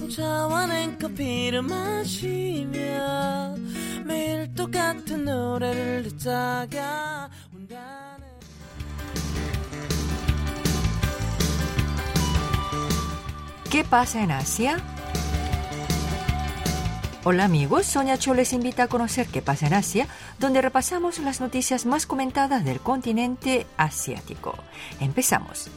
혼자와 0.00 0.66
냉커피를 0.66 1.62
마시며 1.62 3.56
매일 4.04 4.54
똑같은 4.54 5.24
노래를 5.24 6.04
듣다가 6.04 7.28
온다는 7.52 8.22
¿Qué 13.68 13.84
pasa 13.84 14.22
en 14.22 14.30
Asia? 14.30 14.76
Hola 17.24 17.44
amigos, 17.44 17.86
Sonia 17.86 18.18
Cho 18.18 18.34
les 18.34 18.52
invita 18.52 18.84
a 18.84 18.88
conocer 18.88 19.28
qué 19.28 19.40
pasa 19.40 19.66
en 19.66 19.74
Asia, 19.74 20.06
donde 20.38 20.60
repasamos 20.60 21.18
las 21.20 21.40
noticias 21.40 21.86
más 21.86 22.04
comentadas 22.04 22.64
del 22.64 22.80
continente 22.80 23.66
asiático. 23.78 24.54
Empezamos. 25.00 25.70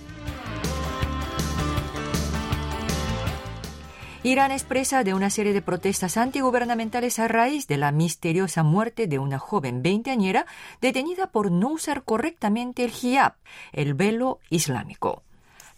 Irán 4.23 4.51
es 4.51 4.65
presa 4.65 5.03
de 5.03 5.15
una 5.15 5.31
serie 5.31 5.55
de 5.55 5.63
protestas 5.63 6.19
antigubernamentales 6.19 7.19
a 7.19 7.27
raíz 7.27 7.67
de 7.67 7.79
la 7.79 7.91
misteriosa 7.91 8.63
muerte 8.63 9.07
de 9.07 9.19
una 9.19 9.39
joven 9.39 9.83
veinteañera 9.83 10.45
detenida 10.83 11.29
por 11.29 11.51
no 11.51 11.69
usar 11.69 12.03
correctamente 12.05 12.85
el 12.85 12.91
hijab, 12.91 13.37
el 13.73 13.95
velo 13.95 14.39
islámico. 14.51 15.23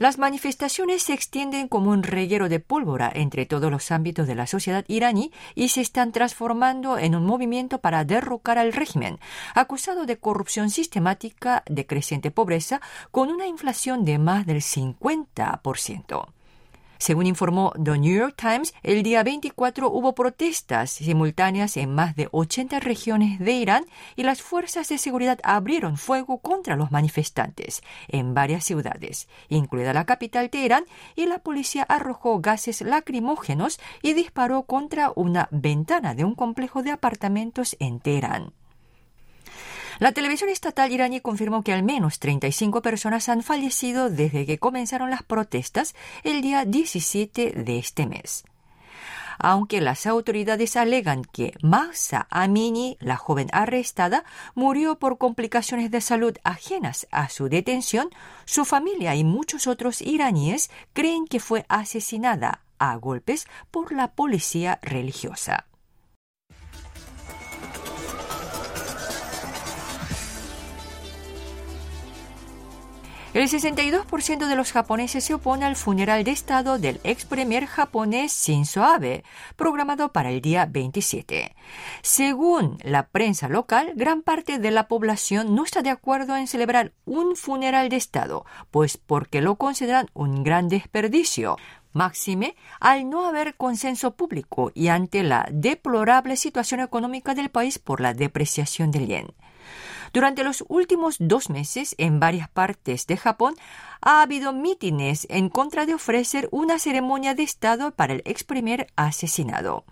Las 0.00 0.18
manifestaciones 0.18 1.04
se 1.04 1.12
extienden 1.12 1.68
como 1.68 1.92
un 1.92 2.02
reguero 2.02 2.48
de 2.48 2.58
pólvora 2.58 3.12
entre 3.14 3.46
todos 3.46 3.70
los 3.70 3.92
ámbitos 3.92 4.26
de 4.26 4.34
la 4.34 4.48
sociedad 4.48 4.84
iraní 4.88 5.30
y 5.54 5.68
se 5.68 5.80
están 5.80 6.10
transformando 6.10 6.98
en 6.98 7.14
un 7.14 7.24
movimiento 7.24 7.80
para 7.80 8.04
derrocar 8.04 8.58
al 8.58 8.72
régimen, 8.72 9.20
acusado 9.54 10.04
de 10.04 10.18
corrupción 10.18 10.70
sistemática, 10.70 11.62
de 11.70 11.86
creciente 11.86 12.32
pobreza, 12.32 12.80
con 13.12 13.30
una 13.30 13.46
inflación 13.46 14.04
de 14.04 14.18
más 14.18 14.46
del 14.46 14.62
50%. 14.62 16.26
Según 17.02 17.26
informó 17.26 17.72
The 17.72 17.98
New 17.98 18.16
York 18.16 18.36
Times, 18.36 18.74
el 18.84 19.02
día 19.02 19.24
24 19.24 19.90
hubo 19.90 20.14
protestas 20.14 20.92
simultáneas 20.92 21.76
en 21.76 21.92
más 21.92 22.14
de 22.14 22.28
80 22.30 22.78
regiones 22.78 23.40
de 23.40 23.50
Irán 23.54 23.86
y 24.14 24.22
las 24.22 24.40
fuerzas 24.40 24.88
de 24.88 24.98
seguridad 24.98 25.40
abrieron 25.42 25.96
fuego 25.96 26.38
contra 26.38 26.76
los 26.76 26.92
manifestantes 26.92 27.82
en 28.06 28.34
varias 28.34 28.62
ciudades, 28.62 29.26
incluida 29.48 29.92
la 29.92 30.06
capital 30.06 30.48
Teherán, 30.48 30.84
y 31.16 31.26
la 31.26 31.40
policía 31.40 31.82
arrojó 31.82 32.38
gases 32.38 32.82
lacrimógenos 32.82 33.80
y 34.00 34.12
disparó 34.12 34.62
contra 34.62 35.10
una 35.16 35.48
ventana 35.50 36.14
de 36.14 36.24
un 36.24 36.36
complejo 36.36 36.84
de 36.84 36.92
apartamentos 36.92 37.74
en 37.80 37.98
Teherán. 37.98 38.52
La 39.98 40.12
televisión 40.12 40.50
estatal 40.50 40.92
iraní 40.92 41.20
confirmó 41.20 41.62
que 41.62 41.72
al 41.72 41.82
menos 41.82 42.18
35 42.18 42.82
personas 42.82 43.28
han 43.28 43.42
fallecido 43.42 44.10
desde 44.10 44.46
que 44.46 44.58
comenzaron 44.58 45.10
las 45.10 45.22
protestas 45.22 45.94
el 46.24 46.42
día 46.42 46.64
17 46.64 47.52
de 47.52 47.78
este 47.78 48.06
mes. 48.06 48.44
Aunque 49.38 49.80
las 49.80 50.06
autoridades 50.06 50.76
alegan 50.76 51.24
que 51.24 51.54
Mahsa 51.62 52.26
Amini, 52.30 52.96
la 53.00 53.16
joven 53.16 53.48
arrestada, 53.52 54.24
murió 54.54 54.98
por 54.98 55.18
complicaciones 55.18 55.90
de 55.90 56.00
salud 56.00 56.36
ajenas 56.44 57.08
a 57.10 57.28
su 57.28 57.48
detención, 57.48 58.10
su 58.44 58.64
familia 58.64 59.14
y 59.14 59.24
muchos 59.24 59.66
otros 59.66 60.00
iraníes 60.00 60.70
creen 60.92 61.26
que 61.26 61.40
fue 61.40 61.64
asesinada 61.68 62.60
a 62.78 62.94
golpes 62.96 63.46
por 63.70 63.92
la 63.92 64.12
policía 64.12 64.78
religiosa. 64.82 65.66
El 73.34 73.48
62% 73.48 74.46
de 74.46 74.56
los 74.56 74.72
japoneses 74.72 75.24
se 75.24 75.32
opone 75.32 75.64
al 75.64 75.74
funeral 75.74 76.22
de 76.22 76.32
Estado 76.32 76.78
del 76.78 77.00
ex 77.02 77.24
premier 77.24 77.64
japonés 77.64 78.44
Shinzo 78.44 78.84
Abe, 78.84 79.24
programado 79.56 80.12
para 80.12 80.28
el 80.30 80.42
día 80.42 80.66
27. 80.66 81.56
Según 82.02 82.76
la 82.82 83.08
prensa 83.08 83.48
local, 83.48 83.94
gran 83.96 84.20
parte 84.20 84.58
de 84.58 84.70
la 84.70 84.86
población 84.86 85.54
no 85.54 85.64
está 85.64 85.80
de 85.80 85.88
acuerdo 85.88 86.36
en 86.36 86.46
celebrar 86.46 86.92
un 87.06 87.34
funeral 87.34 87.88
de 87.88 87.96
Estado, 87.96 88.44
pues 88.70 88.98
porque 88.98 89.40
lo 89.40 89.56
consideran 89.56 90.10
un 90.12 90.44
gran 90.44 90.68
desperdicio. 90.68 91.56
Máxime 91.94 92.54
al 92.80 93.08
no 93.08 93.26
haber 93.26 93.54
consenso 93.54 94.14
público 94.14 94.72
y 94.74 94.88
ante 94.88 95.22
la 95.22 95.48
deplorable 95.50 96.36
situación 96.36 96.80
económica 96.80 97.34
del 97.34 97.48
país 97.48 97.78
por 97.78 98.02
la 98.02 98.12
depreciación 98.12 98.90
del 98.90 99.06
yen. 99.06 99.34
Durante 100.12 100.44
los 100.44 100.64
últimos 100.68 101.16
dos 101.18 101.48
meses, 101.48 101.94
en 101.96 102.20
varias 102.20 102.48
partes 102.48 103.06
de 103.06 103.16
Japón, 103.16 103.54
ha 104.02 104.20
habido 104.20 104.52
mítines 104.52 105.26
en 105.30 105.48
contra 105.48 105.86
de 105.86 105.94
ofrecer 105.94 106.48
una 106.52 106.78
ceremonia 106.78 107.34
de 107.34 107.44
Estado 107.44 107.92
para 107.92 108.12
el 108.12 108.22
ex 108.26 108.44
primer 108.44 108.88
asesinado. 108.94 109.84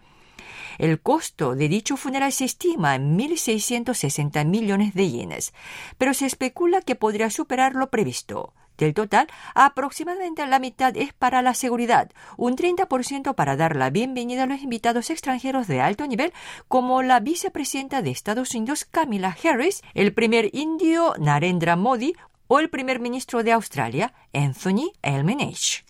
El 0.78 1.00
costo 1.00 1.56
de 1.56 1.68
dicho 1.68 1.96
funeral 1.96 2.32
se 2.32 2.44
estima 2.44 2.94
en 2.94 3.18
1.660 3.18 4.44
millones 4.46 4.94
de 4.94 5.10
yenes, 5.10 5.52
pero 5.98 6.14
se 6.14 6.26
especula 6.26 6.82
que 6.82 6.96
podría 6.96 7.30
superar 7.30 7.74
lo 7.74 7.90
previsto. 7.90 8.52
Del 8.80 8.94
total, 8.94 9.26
aproximadamente 9.54 10.46
la 10.46 10.58
mitad 10.58 10.96
es 10.96 11.12
para 11.12 11.42
la 11.42 11.52
seguridad, 11.52 12.10
un 12.38 12.56
30% 12.56 13.34
para 13.34 13.54
dar 13.54 13.76
la 13.76 13.90
bienvenida 13.90 14.44
a 14.44 14.46
los 14.46 14.62
invitados 14.62 15.10
extranjeros 15.10 15.66
de 15.66 15.82
alto 15.82 16.06
nivel, 16.06 16.32
como 16.66 17.02
la 17.02 17.20
vicepresidenta 17.20 18.00
de 18.00 18.10
Estados 18.10 18.54
Unidos 18.54 18.86
Kamala 18.86 19.36
Harris, 19.44 19.82
el 19.92 20.14
primer 20.14 20.48
indio 20.54 21.12
Narendra 21.18 21.76
Modi 21.76 22.14
o 22.46 22.58
el 22.58 22.70
primer 22.70 23.00
ministro 23.00 23.42
de 23.42 23.52
Australia 23.52 24.14
Anthony 24.32 24.92
Albanese. 25.02 25.89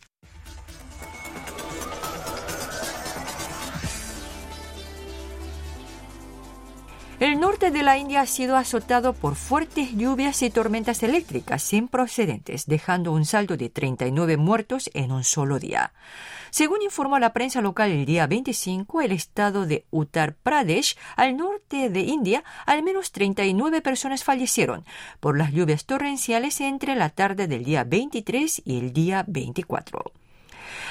El 7.21 7.39
norte 7.39 7.71
de 7.71 7.83
la 7.83 7.99
India 7.99 8.23
ha 8.23 8.27
sido 8.27 8.57
azotado 8.57 9.13
por 9.13 9.35
fuertes 9.35 9.95
lluvias 9.95 10.41
y 10.41 10.49
tormentas 10.49 11.03
eléctricas 11.03 11.63
sin 11.63 11.87
procedentes, 11.87 12.65
dejando 12.65 13.13
un 13.13 13.27
saldo 13.27 13.59
de 13.59 13.69
39 13.69 14.39
muertos 14.39 14.89
en 14.95 15.13
un 15.13 15.23
solo 15.23 15.59
día. 15.59 15.93
Según 16.49 16.81
informó 16.81 17.19
la 17.19 17.35
prensa 17.35 17.61
local 17.61 17.91
el 17.91 18.07
día 18.07 18.27
25, 18.27 19.03
el 19.03 19.13
estado 19.13 19.67
de 19.67 19.85
Uttar 19.91 20.35
Pradesh, 20.35 20.97
al 21.15 21.37
norte 21.37 21.91
de 21.91 22.01
India, 22.01 22.43
al 22.65 22.83
menos 22.83 23.13
39 23.13 23.83
personas 23.83 24.25
fallecieron 24.25 24.87
por 25.21 25.37
las 25.37 25.53
lluvias 25.53 25.85
torrenciales 25.85 26.59
entre 26.63 26.97
la 26.97 27.11
tarde 27.11 27.49
del 27.49 27.65
día 27.65 27.85
23 27.85 28.63
y 28.65 28.79
el 28.79 28.95
día 28.95 29.27
24. 29.29 30.11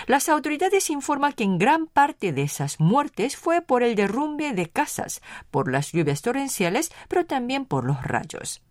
Las 0.08 0.30
autoridades 0.30 0.90
informan 0.90 1.34
que 1.34 1.44
en 1.44 1.58
gran 1.58 1.88
parte 1.88 2.32
de 2.32 2.44
esas 2.44 2.80
muertes 2.80 3.38
fue 3.38 3.62
por 3.62 3.84
el 3.84 3.96
derrumbe 3.96 4.54
de 4.54 4.70
casas, 4.70 5.22
por 5.52 5.72
las 5.72 5.92
lluvias 5.92 6.22
torrenciales, 6.22 6.92
pero 7.08 7.26
también 7.26 7.66
por 7.66 7.86
los 7.86 8.04
rayos. 8.04 8.62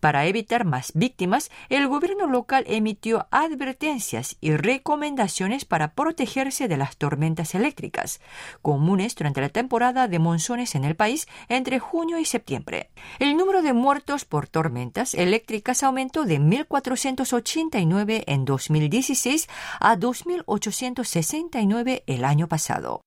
Para 0.00 0.26
evitar 0.26 0.64
más 0.64 0.92
víctimas, 0.94 1.50
el 1.68 1.86
gobierno 1.88 2.26
local 2.26 2.64
emitió 2.66 3.26
advertencias 3.30 4.36
y 4.40 4.56
recomendaciones 4.56 5.64
para 5.64 5.94
protegerse 5.94 6.68
de 6.68 6.76
las 6.76 6.96
tormentas 6.96 7.54
eléctricas, 7.54 8.20
comunes 8.62 9.14
durante 9.14 9.40
la 9.40 9.48
temporada 9.48 10.08
de 10.08 10.18
monzones 10.18 10.74
en 10.74 10.84
el 10.84 10.96
país 10.96 11.28
entre 11.48 11.78
junio 11.78 12.18
y 12.18 12.24
septiembre. 12.24 12.90
El 13.18 13.36
número 13.36 13.62
de 13.62 13.72
muertos 13.72 14.24
por 14.24 14.48
tormentas 14.48 15.14
eléctricas 15.14 15.82
aumentó 15.82 16.24
de 16.24 16.40
1.489 16.40 18.24
en 18.26 18.44
2016 18.44 19.48
a 19.80 19.96
2.869 19.96 22.02
el 22.06 22.24
año 22.24 22.48
pasado. 22.48 23.02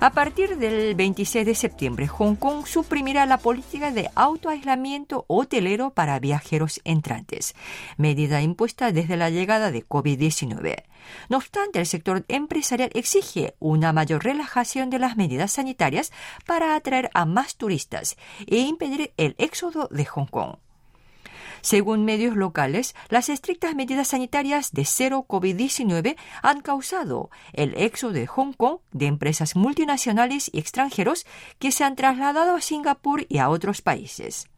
A 0.00 0.10
partir 0.10 0.58
del 0.58 0.94
26 0.94 1.46
de 1.46 1.54
septiembre, 1.54 2.08
Hong 2.08 2.34
Kong 2.34 2.66
suprimirá 2.66 3.26
la 3.26 3.38
política 3.38 3.90
de 3.92 4.10
autoaislamiento 4.14 5.24
hotelero 5.28 5.90
para 5.90 6.18
viajeros 6.18 6.80
entrantes, 6.84 7.54
medida 7.96 8.42
impuesta 8.42 8.90
desde 8.90 9.16
la 9.16 9.30
llegada 9.30 9.70
de 9.70 9.86
COVID-19. 9.86 10.84
No 11.28 11.36
obstante, 11.36 11.78
el 11.78 11.86
sector 11.86 12.24
empresarial 12.28 12.90
exige 12.94 13.54
una 13.60 13.92
mayor 13.92 14.24
relajación 14.24 14.90
de 14.90 14.98
las 14.98 15.16
medidas 15.16 15.52
sanitarias 15.52 16.12
para 16.46 16.74
atraer 16.74 17.10
a 17.14 17.24
más 17.24 17.56
turistas 17.56 18.16
e 18.46 18.58
impedir 18.58 19.12
el 19.16 19.36
éxodo 19.38 19.88
de 19.90 20.04
Hong 20.06 20.26
Kong. 20.26 20.56
Según 21.64 22.04
medios 22.04 22.36
locales, 22.36 22.94
las 23.08 23.30
estrictas 23.30 23.74
medidas 23.74 24.08
sanitarias 24.08 24.72
de 24.72 24.84
cero 24.84 25.24
COVID-19 25.26 26.14
han 26.42 26.60
causado 26.60 27.30
el 27.54 27.72
éxodo 27.78 28.12
de 28.12 28.26
Hong 28.26 28.52
Kong 28.52 28.80
de 28.92 29.06
empresas 29.06 29.56
multinacionales 29.56 30.50
y 30.52 30.58
extranjeros 30.58 31.24
que 31.58 31.72
se 31.72 31.82
han 31.82 31.96
trasladado 31.96 32.54
a 32.54 32.60
Singapur 32.60 33.24
y 33.30 33.38
a 33.38 33.48
otros 33.48 33.80
países. 33.80 34.50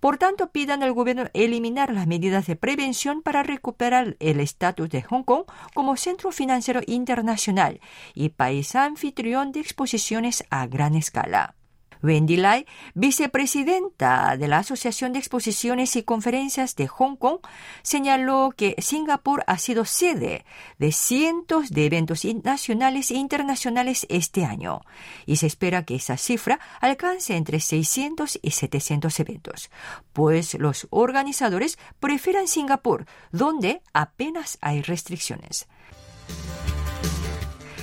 Por 0.00 0.16
tanto, 0.16 0.50
pidan 0.52 0.82
al 0.82 0.94
gobierno 0.94 1.24
eliminar 1.34 1.92
las 1.92 2.06
medidas 2.06 2.46
de 2.46 2.56
prevención 2.56 3.20
para 3.20 3.42
recuperar 3.42 4.16
el 4.18 4.40
estatus 4.40 4.88
de 4.88 5.02
Hong 5.02 5.24
Kong 5.24 5.44
como 5.74 5.98
centro 5.98 6.32
financiero 6.32 6.80
internacional 6.86 7.78
y 8.14 8.30
país 8.30 8.74
anfitrión 8.74 9.52
de 9.52 9.60
exposiciones 9.60 10.44
a 10.48 10.66
gran 10.66 10.94
escala. 10.94 11.56
Wendy 12.02 12.36
Lai, 12.36 12.66
vicepresidenta 12.94 14.36
de 14.36 14.48
la 14.48 14.58
Asociación 14.58 15.12
de 15.12 15.20
Exposiciones 15.20 15.96
y 15.96 16.02
Conferencias 16.02 16.74
de 16.76 16.88
Hong 16.88 17.16
Kong, 17.16 17.38
señaló 17.82 18.52
que 18.56 18.74
Singapur 18.78 19.44
ha 19.46 19.58
sido 19.58 19.84
sede 19.84 20.44
de 20.78 20.92
cientos 20.92 21.70
de 21.70 21.86
eventos 21.86 22.24
nacionales 22.42 23.10
e 23.10 23.14
internacionales 23.14 24.06
este 24.08 24.44
año 24.44 24.82
y 25.26 25.36
se 25.36 25.46
espera 25.46 25.84
que 25.84 25.96
esa 25.96 26.16
cifra 26.16 26.60
alcance 26.80 27.36
entre 27.36 27.60
600 27.60 28.38
y 28.42 28.50
700 28.50 29.20
eventos, 29.20 29.70
pues 30.12 30.54
los 30.54 30.88
organizadores 30.90 31.78
prefieren 32.00 32.48
Singapur, 32.48 33.06
donde 33.30 33.82
apenas 33.92 34.58
hay 34.60 34.82
restricciones. 34.82 35.68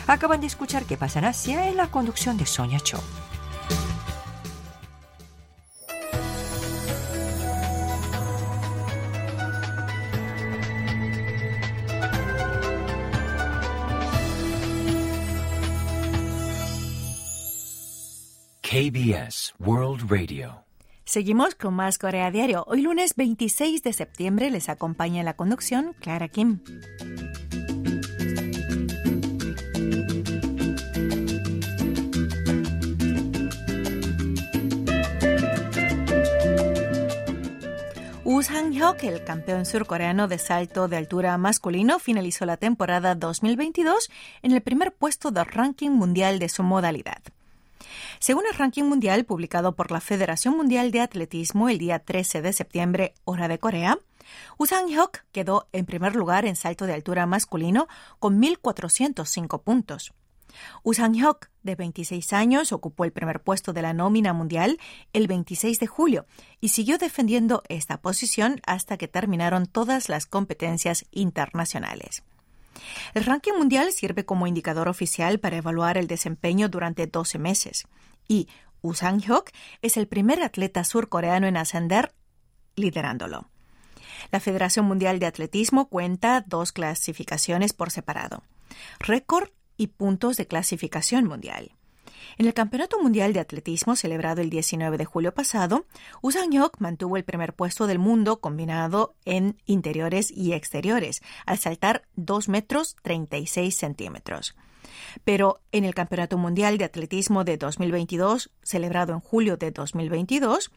Acaban 0.08 0.42
de 0.42 0.48
escuchar 0.48 0.86
qué 0.86 0.98
pasa 0.98 1.20
en 1.20 1.26
Asia 1.26 1.70
en 1.70 1.78
la 1.78 1.92
conducción 1.92 2.38
de 2.38 2.46
Sonia 2.48 2.80
Cho. 2.80 3.00
KBS 18.72 19.56
World 19.58 20.12
Radio. 20.12 20.64
Seguimos 21.04 21.56
con 21.56 21.74
más 21.74 21.98
Corea 21.98 22.30
Diario. 22.30 22.66
Hoy 22.68 22.84
lunes 22.84 23.16
26 23.16 23.82
de 23.82 23.94
septiembre 23.94 24.52
les 24.52 24.70
acompaña 24.70 25.24
la 25.24 25.36
conducción 25.36 25.96
Clara 26.00 26.28
Kim. 26.28 26.60
Woo 38.24 38.44
Sang-hyuk, 38.44 39.04
el 39.04 39.24
campeón 39.24 39.66
surcoreano 39.66 40.28
de 40.28 40.38
salto 40.38 40.88
de 40.88 40.98
altura 40.98 41.36
masculino, 41.40 41.98
finalizó 41.98 42.46
la 42.46 42.58
temporada 42.58 43.16
2022 43.16 44.12
en 44.44 44.52
el 44.52 44.62
primer 44.62 44.94
puesto 44.94 45.32
del 45.32 45.48
ranking 45.48 45.90
mundial 45.90 46.38
de 46.38 46.50
su 46.50 46.62
modalidad. 46.62 47.24
Según 48.20 48.44
el 48.52 48.58
ranking 48.58 48.84
mundial 48.84 49.24
publicado 49.24 49.76
por 49.76 49.92
la 49.92 50.02
Federación 50.02 50.58
Mundial 50.58 50.92
de 50.92 51.00
Atletismo 51.00 51.70
el 51.70 51.78
día 51.78 52.00
13 52.00 52.42
de 52.42 52.52
septiembre, 52.52 53.14
hora 53.24 53.48
de 53.48 53.60
Corea, 53.60 53.98
Usang 54.58 54.90
Hyuk 54.90 55.24
quedó 55.32 55.70
en 55.72 55.86
primer 55.86 56.18
lugar 56.18 56.46
en 56.46 56.58
salto 56.58 56.86
de 56.86 56.94
altura 56.94 57.26
masculino 57.26 57.88
con 58.20 58.42
1.405 58.42 59.64
puntos. 59.64 60.14
Usang 60.84 61.14
Hyuk, 61.14 61.48
de 61.64 61.76
26 61.76 62.34
años, 62.34 62.74
ocupó 62.74 63.06
el 63.06 63.14
primer 63.14 63.42
puesto 63.42 63.72
de 63.72 63.84
la 63.84 63.94
nómina 63.94 64.34
mundial 64.34 64.80
el 65.14 65.28
26 65.28 65.80
de 65.80 65.88
julio 65.88 66.26
y 66.60 66.70
siguió 66.70 66.98
defendiendo 66.98 67.64
esta 67.70 68.02
posición 68.02 68.60
hasta 68.66 68.98
que 68.98 69.08
terminaron 69.08 69.66
todas 69.66 70.10
las 70.10 70.26
competencias 70.26 71.06
internacionales. 71.12 72.24
El 73.14 73.24
ranking 73.24 73.54
mundial 73.54 73.92
sirve 73.94 74.26
como 74.26 74.46
indicador 74.46 74.90
oficial 74.90 75.40
para 75.40 75.58
evaluar 75.58 75.98
el 75.98 76.08
desempeño 76.08 76.68
durante 76.68 77.08
12 77.08 77.40
meses 77.40 77.88
y 78.30 78.48
Woo 78.82 78.94
Sang-hyuk 78.94 79.50
es 79.82 79.98
el 79.98 80.08
primer 80.08 80.42
atleta 80.42 80.86
surcoreano 80.86 81.48
en 81.48 81.58
ascender 81.58 82.14
liderándolo. 82.78 83.50
La 84.32 84.40
Federación 84.40 84.86
Mundial 84.86 85.20
de 85.20 85.26
Atletismo 85.26 85.90
cuenta 85.90 86.46
dos 86.48 86.72
clasificaciones 86.72 87.74
por 87.74 87.92
separado, 87.92 88.44
récord 89.00 89.50
y 89.76 89.88
puntos 89.88 90.38
de 90.38 90.48
clasificación 90.48 91.26
mundial. 91.26 91.74
En 92.38 92.46
el 92.46 92.54
Campeonato 92.54 93.02
Mundial 93.02 93.34
de 93.34 93.40
Atletismo 93.40 93.96
celebrado 93.96 94.42
el 94.42 94.50
19 94.50 94.98
de 94.98 95.06
julio 95.06 95.34
pasado, 95.34 95.86
Usain 96.22 96.52
Hyuk 96.52 96.80
mantuvo 96.80 97.18
el 97.18 97.24
primer 97.24 97.54
puesto 97.54 97.88
del 97.88 98.00
mundo 98.00 98.40
combinado 98.40 99.16
en 99.26 99.58
interiores 99.66 100.32
y 100.32 100.54
exteriores, 100.54 101.22
al 101.46 101.58
saltar 101.58 102.04
2 102.16 102.50
metros 102.50 102.96
36 103.04 103.76
centímetros. 103.76 104.56
Pero 105.24 105.62
en 105.72 105.86
el 105.86 105.96
Campeonato 105.96 106.38
Mundial 106.38 106.78
de 106.78 106.86
Atletismo 106.86 107.44
de 107.44 107.58
2022, 107.58 108.52
celebrado 108.64 109.14
en 109.14 109.20
julio 109.20 109.58
de 109.58 109.72
2022, 109.72 110.72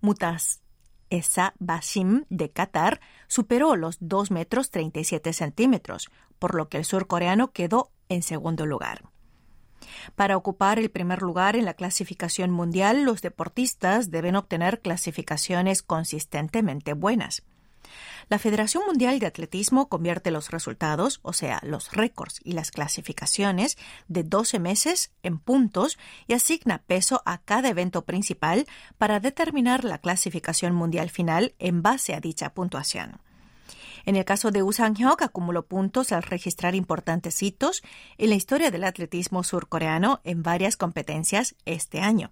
Mutas 0.00 0.62
Esa 1.10 1.54
Bashim 1.58 2.24
de 2.28 2.50
Qatar 2.50 3.00
superó 3.28 3.76
los 3.76 3.96
2 4.00 4.30
metros 4.30 4.70
37 4.70 5.32
centímetros, 5.32 6.10
por 6.38 6.54
lo 6.54 6.68
que 6.68 6.78
el 6.78 6.84
surcoreano 6.84 7.52
quedó 7.52 7.90
en 8.08 8.22
segundo 8.22 8.66
lugar. 8.66 9.04
Para 10.16 10.36
ocupar 10.36 10.78
el 10.78 10.90
primer 10.90 11.22
lugar 11.22 11.56
en 11.56 11.64
la 11.64 11.74
clasificación 11.74 12.50
mundial, 12.50 13.04
los 13.04 13.22
deportistas 13.22 14.10
deben 14.10 14.36
obtener 14.36 14.80
clasificaciones 14.80 15.82
consistentemente 15.82 16.94
buenas. 16.94 17.42
La 18.28 18.38
Federación 18.38 18.84
Mundial 18.86 19.20
de 19.20 19.26
Atletismo 19.26 19.88
convierte 19.88 20.30
los 20.30 20.50
resultados, 20.50 21.20
o 21.22 21.32
sea, 21.32 21.60
los 21.62 21.92
récords 21.92 22.42
y 22.44 22.52
las 22.52 22.70
clasificaciones 22.70 23.78
de 24.06 24.22
12 24.22 24.58
meses 24.58 25.12
en 25.22 25.38
puntos 25.38 25.98
y 26.26 26.34
asigna 26.34 26.82
peso 26.82 27.22
a 27.24 27.38
cada 27.38 27.70
evento 27.70 28.02
principal 28.04 28.66
para 28.98 29.18
determinar 29.18 29.82
la 29.82 29.96
clasificación 29.96 30.74
mundial 30.74 31.08
final 31.08 31.54
en 31.58 31.80
base 31.80 32.14
a 32.14 32.20
dicha 32.20 32.52
puntuación. 32.52 33.18
En 34.04 34.14
el 34.14 34.26
caso 34.26 34.50
de 34.50 34.62
Usang 34.62 34.94
Hyuk, 34.94 35.22
acumuló 35.22 35.64
puntos 35.64 36.12
al 36.12 36.22
registrar 36.22 36.74
importantes 36.74 37.42
hitos 37.42 37.82
en 38.18 38.28
la 38.28 38.36
historia 38.36 38.70
del 38.70 38.84
atletismo 38.84 39.42
surcoreano 39.42 40.20
en 40.24 40.42
varias 40.42 40.76
competencias 40.76 41.54
este 41.64 42.00
año. 42.00 42.30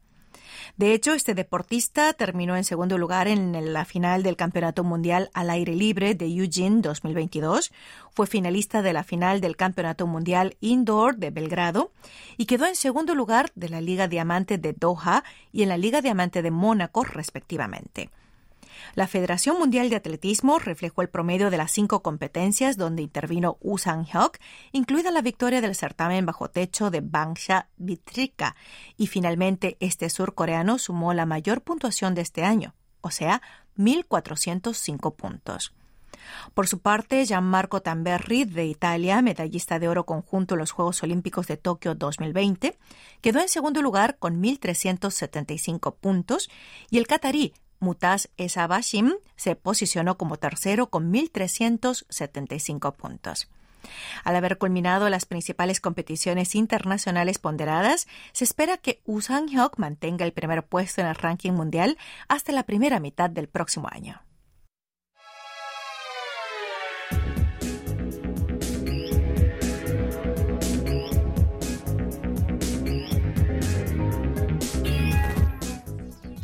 De 0.77 0.93
hecho, 0.93 1.13
este 1.13 1.35
deportista 1.35 2.13
terminó 2.13 2.57
en 2.57 2.65
segundo 2.65 2.99
lugar 2.99 3.29
en 3.29 3.73
la 3.73 3.85
final 3.85 4.23
del 4.23 4.37
Campeonato 4.37 4.85
Mundial 4.85 5.31
al 5.35 5.51
Aire 5.51 5.75
Libre 5.75 6.15
de 6.15 6.27
Eugene 6.27 6.81
2022, 6.83 7.73
fue 8.15 8.27
finalista 8.27 8.83
de 8.83 8.93
la 8.93 9.05
final 9.05 9.41
del 9.41 9.57
Campeonato 9.57 10.07
Mundial 10.07 10.57
Indoor 10.61 11.17
de 11.17 11.31
Belgrado 11.31 11.93
y 12.37 12.47
quedó 12.47 12.67
en 12.67 12.77
segundo 12.77 13.15
lugar 13.15 13.51
de 13.55 13.69
la 13.69 13.81
Liga 13.81 14.09
Diamante 14.09 14.59
de 14.59 14.73
Doha 14.73 15.25
y 15.53 15.63
en 15.63 15.69
la 15.69 15.79
Liga 15.79 16.01
Diamante 16.01 16.43
de 16.43 16.51
Mónaco, 16.51 17.05
respectivamente. 17.05 18.11
La 18.95 19.07
Federación 19.07 19.59
Mundial 19.59 19.91
de 19.91 19.97
Atletismo 19.97 20.59
reflejó 20.59 21.03
el 21.03 21.09
promedio 21.09 21.51
de 21.51 21.57
las 21.57 21.73
cinco 21.73 22.03
competencias 22.03 22.77
donde 22.77 23.03
intervino 23.03 23.59
Usan 23.61 24.05
Hyuk, 24.05 24.39
incluida 24.73 25.11
la 25.11 25.23
victoria 25.23 25.61
del 25.61 25.75
certamen 25.75 26.27
bajo 26.27 26.49
techo 26.49 26.91
de 26.91 27.01
Bangsha 27.01 27.69
Vitrika, 27.77 28.57
y 28.97 29.07
finalmente 29.07 29.77
este 29.81 30.09
surcoreano 30.11 30.79
sumó 30.79 31.13
la 31.15 31.27
mayor 31.27 31.63
puntuación 31.63 32.15
de 32.15 32.23
este 32.23 32.45
año, 32.45 32.75
o 33.01 33.11
sea, 33.11 33.43
1.405 33.77 35.15
puntos. 35.15 35.73
Por 36.55 36.67
su 36.67 36.81
parte, 36.81 37.25
Gianmarco 37.25 37.83
Tamberri, 37.83 38.45
de 38.45 38.67
Italia, 38.67 39.23
medallista 39.23 39.79
de 39.79 39.89
oro 39.89 40.07
conjunto 40.07 40.55
en 40.55 40.61
los 40.61 40.73
Juegos 40.73 41.03
Olímpicos 41.03 41.47
de 41.47 41.57
Tokio 41.57 41.95
2020, 41.95 42.79
quedó 43.21 43.41
en 43.41 43.49
segundo 43.49 43.83
lugar 43.83 44.19
con 44.19 44.43
1.375 44.43 45.95
puntos 45.97 46.49
y 46.91 46.99
el 46.99 47.07
catarí 47.07 47.53
Mutaz 47.81 48.29
Esabashim 48.37 49.15
se 49.37 49.57
posicionó 49.57 50.17
como 50.17 50.37
tercero 50.37 50.89
con 50.89 51.13
1.375 51.13 52.95
puntos. 52.95 53.49
Al 54.25 54.37
haber 54.37 54.59
culminado 54.59 55.09
las 55.09 55.27
principales 55.27 55.81
competiciones 55.81 56.55
internacionales 56.55 57.39
ponderadas, 57.39 58.09
se 58.33 58.45
espera 58.45 58.79
que 58.79 59.01
Usang 59.07 59.49
Hyuk 59.49 59.79
mantenga 59.79 60.25
el 60.25 60.33
primer 60.33 60.65
puesto 60.65 61.01
en 61.01 61.07
el 61.07 61.15
ranking 61.15 61.53
mundial 61.53 61.97
hasta 62.29 62.53
la 62.53 62.65
primera 62.65 63.01
mitad 63.01 63.31
del 63.31 63.49
próximo 63.49 63.89
año. 63.91 64.26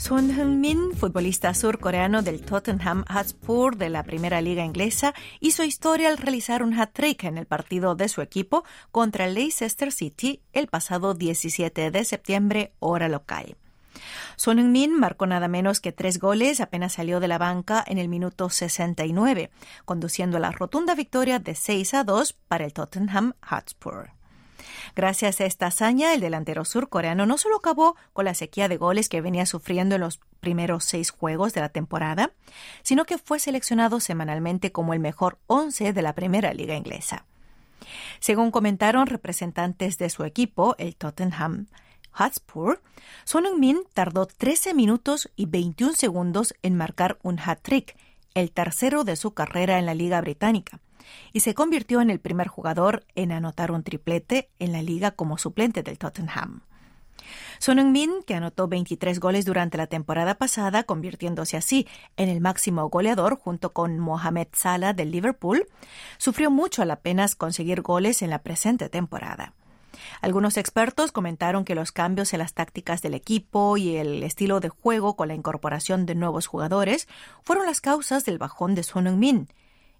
Son 0.02 0.32
Heung-min, 0.36 0.96
futbolista 0.96 1.54
surcoreano 1.54 2.22
del 2.22 2.42
Tottenham 2.42 3.04
Hotspur 3.08 3.76
de 3.76 3.88
la 3.88 4.02
Primera 4.02 4.40
Liga 4.40 4.64
Inglesa, 4.64 5.14
hizo 5.38 5.62
historia 5.62 6.08
al 6.08 6.18
realizar 6.18 6.64
un 6.64 6.74
hat-trick 6.74 7.22
en 7.22 7.38
el 7.38 7.46
partido 7.46 7.94
de 7.94 8.08
su 8.08 8.20
equipo 8.20 8.64
contra 8.90 9.28
Leicester 9.28 9.92
City 9.92 10.42
el 10.52 10.66
pasado 10.66 11.14
17 11.14 11.92
de 11.92 12.04
septiembre, 12.04 12.72
hora 12.80 13.08
local. 13.08 13.56
Son 14.34 14.58
Heung-min 14.58 14.90
marcó 14.90 15.26
nada 15.26 15.46
menos 15.46 15.78
que 15.78 15.92
tres 15.92 16.18
goles 16.18 16.60
apenas 16.60 16.94
salió 16.94 17.20
de 17.20 17.28
la 17.28 17.38
banca 17.38 17.84
en 17.86 17.98
el 17.98 18.08
minuto 18.08 18.50
69, 18.50 19.52
conduciendo 19.84 20.38
a 20.38 20.40
la 20.40 20.50
rotunda 20.50 20.96
victoria 20.96 21.38
de 21.38 21.54
6 21.54 21.94
a 21.94 22.02
2 22.02 22.32
para 22.48 22.64
el 22.64 22.72
Tottenham 22.72 23.34
Hotspur. 23.48 24.10
Gracias 24.94 25.40
a 25.40 25.46
esta 25.46 25.66
hazaña, 25.66 26.14
el 26.14 26.20
delantero 26.20 26.64
surcoreano 26.64 27.26
no 27.26 27.38
solo 27.38 27.56
acabó 27.56 27.96
con 28.12 28.24
la 28.24 28.34
sequía 28.34 28.68
de 28.68 28.76
goles 28.76 29.08
que 29.08 29.20
venía 29.20 29.46
sufriendo 29.46 29.94
en 29.94 30.02
los 30.02 30.20
primeros 30.40 30.84
seis 30.84 31.10
juegos 31.10 31.54
de 31.54 31.60
la 31.60 31.68
temporada, 31.68 32.32
sino 32.82 33.04
que 33.04 33.18
fue 33.18 33.38
seleccionado 33.38 34.00
semanalmente 34.00 34.72
como 34.72 34.94
el 34.94 35.00
mejor 35.00 35.38
once 35.46 35.92
de 35.92 36.02
la 36.02 36.14
primera 36.14 36.52
liga 36.52 36.74
inglesa. 36.74 37.24
Según 38.20 38.50
comentaron 38.50 39.06
representantes 39.06 39.98
de 39.98 40.10
su 40.10 40.24
equipo, 40.24 40.76
el 40.78 40.96
Tottenham 40.96 41.66
Hotspur, 42.12 42.80
Son 43.24 43.46
Heung-min 43.46 43.84
tardó 43.94 44.26
13 44.26 44.74
minutos 44.74 45.30
y 45.34 45.46
21 45.46 45.94
segundos 45.94 46.54
en 46.62 46.76
marcar 46.76 47.18
un 47.22 47.38
hat-trick, 47.38 47.96
el 48.34 48.50
tercero 48.50 49.04
de 49.04 49.16
su 49.16 49.32
carrera 49.32 49.78
en 49.78 49.86
la 49.86 49.94
Liga 49.94 50.20
Británica 50.20 50.80
y 51.32 51.40
se 51.40 51.54
convirtió 51.54 52.00
en 52.00 52.10
el 52.10 52.20
primer 52.20 52.48
jugador 52.48 53.04
en 53.14 53.32
anotar 53.32 53.72
un 53.72 53.82
triplete 53.82 54.50
en 54.58 54.72
la 54.72 54.82
liga 54.82 55.12
como 55.12 55.38
suplente 55.38 55.82
del 55.82 55.98
Tottenham. 55.98 56.62
Son 57.58 57.78
Heung-min, 57.78 58.22
que 58.26 58.34
anotó 58.34 58.68
23 58.68 59.20
goles 59.20 59.44
durante 59.44 59.78
la 59.78 59.86
temporada 59.86 60.34
pasada, 60.34 60.82
convirtiéndose 60.82 61.56
así 61.56 61.86
en 62.16 62.28
el 62.28 62.40
máximo 62.40 62.88
goleador 62.88 63.38
junto 63.38 63.72
con 63.72 63.98
Mohamed 63.98 64.48
Salah 64.52 64.92
del 64.92 65.10
Liverpool, 65.10 65.66
sufrió 66.18 66.50
mucho 66.50 66.82
al 66.82 66.90
apenas 66.90 67.36
conseguir 67.36 67.82
goles 67.82 68.22
en 68.22 68.30
la 68.30 68.40
presente 68.40 68.88
temporada. 68.88 69.54
Algunos 70.20 70.56
expertos 70.56 71.12
comentaron 71.12 71.64
que 71.64 71.74
los 71.74 71.92
cambios 71.92 72.32
en 72.32 72.40
las 72.40 72.54
tácticas 72.54 73.02
del 73.02 73.14
equipo 73.14 73.76
y 73.76 73.96
el 73.96 74.22
estilo 74.22 74.60
de 74.60 74.68
juego 74.68 75.16
con 75.16 75.28
la 75.28 75.34
incorporación 75.34 76.06
de 76.06 76.14
nuevos 76.14 76.46
jugadores 76.46 77.08
fueron 77.44 77.66
las 77.66 77.80
causas 77.80 78.24
del 78.24 78.38
bajón 78.38 78.74
de 78.74 78.82
Son 78.82 79.06
Heung-min, 79.06 79.48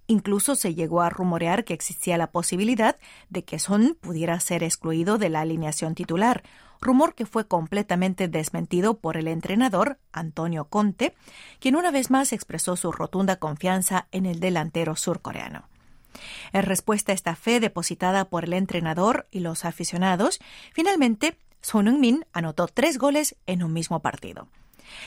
Incluso 0.07 0.57
se 0.57 0.75
llegó 0.75 1.03
a 1.03 1.11
rumorear 1.11 1.65
que 1.65 1.75
existía 1.75 2.19
la 2.19 2.31
posibilidad 2.31 2.97
de 3.31 3.45
que 3.45 3.59
Son 3.59 3.97
pudiera 4.01 4.39
ser 4.41 4.63
excluido 4.63 5.19
de 5.19 5.29
la 5.29 5.41
alineación 5.41 5.95
titular, 5.95 6.43
rumor 6.81 7.15
que 7.15 7.27
fue 7.27 7.47
completamente 7.47 8.29
desmentido 8.29 8.99
por 8.99 9.17
el 9.17 9.29
entrenador 9.29 9.99
Antonio 10.13 10.65
Conte, 10.65 11.15
quien 11.61 11.77
una 11.77 11.91
vez 11.91 12.11
más 12.11 12.33
expresó 12.33 12.77
su 12.77 12.93
rotunda 12.93 13.37
confianza 13.37 14.09
en 14.11 14.27
el 14.27 14.41
delantero 14.41 14.97
surcoreano. 14.97 15.69
En 16.53 16.63
respuesta 16.65 17.13
a 17.13 17.15
esta 17.15 17.37
fe 17.37 17.61
depositada 17.61 18.27
por 18.27 18.45
el 18.45 18.53
entrenador 18.53 19.27
y 19.31 19.41
los 19.41 19.65
aficionados, 19.65 20.41
finalmente 20.75 21.39
Son 21.63 21.87
Heung-min 21.87 22.27
anotó 22.33 22.67
tres 22.67 22.99
goles 22.99 23.37
en 23.47 23.63
un 23.63 23.73
mismo 23.73 24.01
partido. 24.01 24.49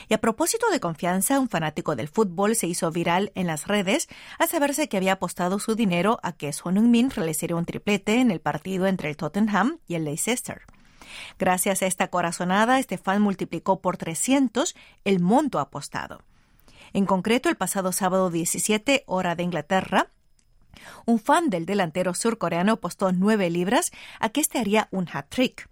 Y 0.08 0.14
a 0.14 0.20
propósito 0.20 0.68
de 0.70 0.80
confianza, 0.80 1.40
un 1.40 1.48
fanático 1.48 1.96
del 1.96 2.08
fútbol 2.08 2.56
se 2.56 2.66
hizo 2.66 2.90
viral 2.90 3.32
en 3.34 3.46
las 3.46 3.66
redes 3.66 4.08
al 4.38 4.48
saberse 4.48 4.88
que 4.88 4.96
había 4.96 5.12
apostado 5.14 5.58
su 5.58 5.74
dinero 5.74 6.18
a 6.22 6.32
que 6.32 6.52
Son 6.52 6.76
Heung-min 6.76 7.10
realizaría 7.10 7.56
un 7.56 7.64
triplete 7.64 8.20
en 8.20 8.30
el 8.30 8.40
partido 8.40 8.86
entre 8.86 9.10
el 9.10 9.16
Tottenham 9.16 9.78
y 9.86 9.94
el 9.94 10.04
Leicester. 10.04 10.62
Gracias 11.38 11.82
a 11.82 11.86
esta 11.86 12.08
corazonada, 12.08 12.78
este 12.78 12.98
fan 12.98 13.22
multiplicó 13.22 13.80
por 13.80 13.96
300 13.96 14.74
el 15.04 15.20
monto 15.20 15.58
apostado. 15.58 16.22
En 16.92 17.06
concreto, 17.06 17.48
el 17.48 17.56
pasado 17.56 17.92
sábado 17.92 18.30
17, 18.30 19.04
hora 19.06 19.34
de 19.34 19.42
Inglaterra, 19.42 20.08
un 21.04 21.18
fan 21.18 21.50
del 21.50 21.66
delantero 21.66 22.14
surcoreano 22.14 22.72
apostó 22.72 23.12
9 23.12 23.50
libras 23.50 23.92
a 24.20 24.28
que 24.28 24.40
este 24.40 24.58
haría 24.58 24.88
un 24.90 25.08
hat-trick. 25.12 25.68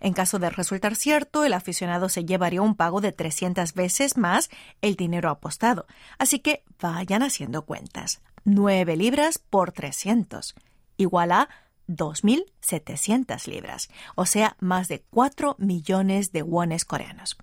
En 0.00 0.12
caso 0.12 0.38
de 0.38 0.50
resultar 0.50 0.96
cierto, 0.96 1.44
el 1.44 1.52
aficionado 1.52 2.08
se 2.08 2.24
llevaría 2.24 2.62
un 2.62 2.74
pago 2.74 3.00
de 3.00 3.12
300 3.12 3.74
veces 3.74 4.16
más 4.16 4.50
el 4.82 4.96
dinero 4.96 5.30
apostado. 5.30 5.86
Así 6.18 6.38
que 6.38 6.62
vayan 6.80 7.22
haciendo 7.22 7.64
cuentas. 7.64 8.20
9 8.44 8.96
libras 8.96 9.38
por 9.38 9.72
300. 9.72 10.54
Igual 10.96 11.32
a 11.32 11.48
2.700 11.88 13.46
libras, 13.46 13.90
o 14.14 14.26
sea, 14.26 14.56
más 14.60 14.88
de 14.88 15.02
4 15.10 15.56
millones 15.58 16.32
de 16.32 16.42
wones 16.42 16.84
coreanos. 16.84 17.36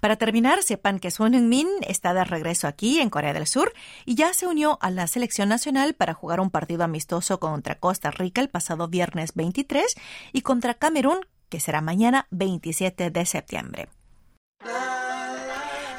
Para 0.00 0.16
terminar, 0.16 0.62
sepan 0.62 0.98
que 0.98 1.10
Son 1.10 1.34
Heung-min 1.34 1.68
está 1.86 2.12
de 2.12 2.24
regreso 2.24 2.68
aquí 2.68 3.00
en 3.00 3.08
Corea 3.08 3.32
del 3.32 3.46
Sur 3.46 3.72
y 4.04 4.14
ya 4.14 4.34
se 4.34 4.46
unió 4.46 4.78
a 4.82 4.90
la 4.90 5.06
selección 5.06 5.48
nacional 5.48 5.94
para 5.94 6.12
jugar 6.12 6.40
un 6.40 6.50
partido 6.50 6.84
amistoso 6.84 7.40
contra 7.40 7.78
Costa 7.78 8.10
Rica 8.10 8.40
el 8.40 8.50
pasado 8.50 8.88
viernes 8.88 9.32
23 9.34 9.94
y 10.32 10.42
contra 10.42 10.74
Camerún 10.74 11.20
que 11.51 11.59
será 11.59 11.81
mañana 11.81 12.27
27 12.31 13.09
de 13.09 13.25
septiembre. 13.25 13.87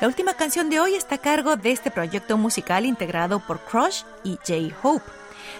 La 0.01 0.07
última 0.07 0.35
canción 0.35 0.71
de 0.71 0.79
hoy 0.79 0.95
está 0.95 1.17
a 1.17 1.19
cargo 1.19 1.57
de 1.57 1.73
este 1.73 1.91
proyecto 1.91 2.39
musical 2.39 2.85
integrado 2.87 3.41
por 3.41 3.59
Crush 3.65 4.03
y 4.23 4.39
J-Hope. 4.47 5.05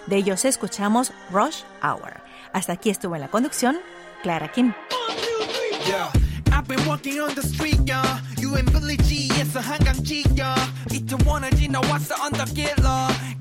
De 0.07 0.15
ellos 0.17 0.45
escuchamos 0.45 1.11
Rush 1.29 1.63
Hour. 1.83 2.21
Hasta 2.53 2.73
aquí 2.73 2.89
estuvo 2.89 3.15
en 3.15 3.21
la 3.21 3.27
conducción 3.27 3.77
Clara 4.23 4.49
Kim. 4.51 4.73
I've 6.51 6.67
been 6.67 6.85
walking 6.87 7.19
on 7.19 7.33
the 7.35 7.41
street, 7.41 7.79
yeah. 7.85 8.19
You 8.37 8.55
and 8.55 8.69
Billy 8.71 8.97
G, 8.97 9.29
it's 9.39 9.55
a 9.55 9.61
한강지, 9.61 10.23
yeah. 10.35 10.55
이태원을 10.91 11.51
지나왔어 11.51 12.15
언덕길로. 12.25 12.83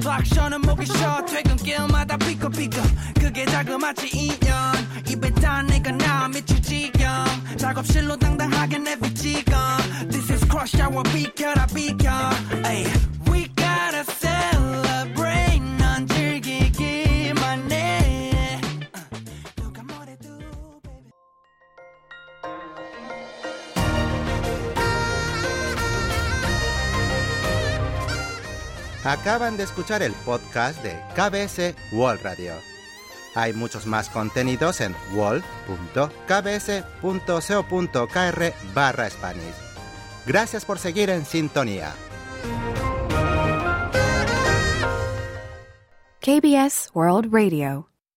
클락션은 0.00 0.60
목이 0.62 0.86
쉬어. 0.86 1.24
퇴근길마다 1.26 2.16
삐까삐까. 2.16 2.82
그게 3.20 3.44
자그마치 3.46 4.08
인연. 4.08 4.54
입에 5.08 5.30
단 5.34 5.66
내가 5.66 5.90
나 6.22 6.28
미치지경. 6.28 7.56
작업실로 7.56 8.16
당당하게 8.16 8.78
내비치고. 8.78 9.52
This 10.10 10.32
is 10.32 10.44
crush 10.48 10.76
hour 10.80 11.02
비켜라 11.12 11.66
비켜. 11.66 12.10
Ay, 12.64 12.84
we 13.30 13.46
gotta 13.54 14.04
celebrate. 14.18 15.60
난 15.78 16.06
즐기기만 16.06 17.70
해. 17.72 18.60
누가 19.56 19.82
뭐래도 19.82 20.28
baby. 20.82 21.12
Acaban 29.04 29.56
de 29.56 29.64
escuchar 29.64 30.02
el 30.02 30.12
podcast 30.24 30.82
de 30.82 31.00
KBS 31.14 31.74
World 31.92 32.22
Radio. 32.22 32.52
Hay 33.35 33.53
muchos 33.53 33.85
más 33.85 34.09
contenidos 34.09 34.81
en 34.81 34.95
wall.kbs.co.kr 35.13 35.73
barra 38.73 39.09
Spanish. 39.09 39.55
Gracias 40.25 40.65
por 40.65 40.79
seguir 40.79 41.09
en 41.09 41.25
sintonía. 41.25 41.93
KBS 46.21 46.89
World 46.93 47.33
Radio. 47.33 47.92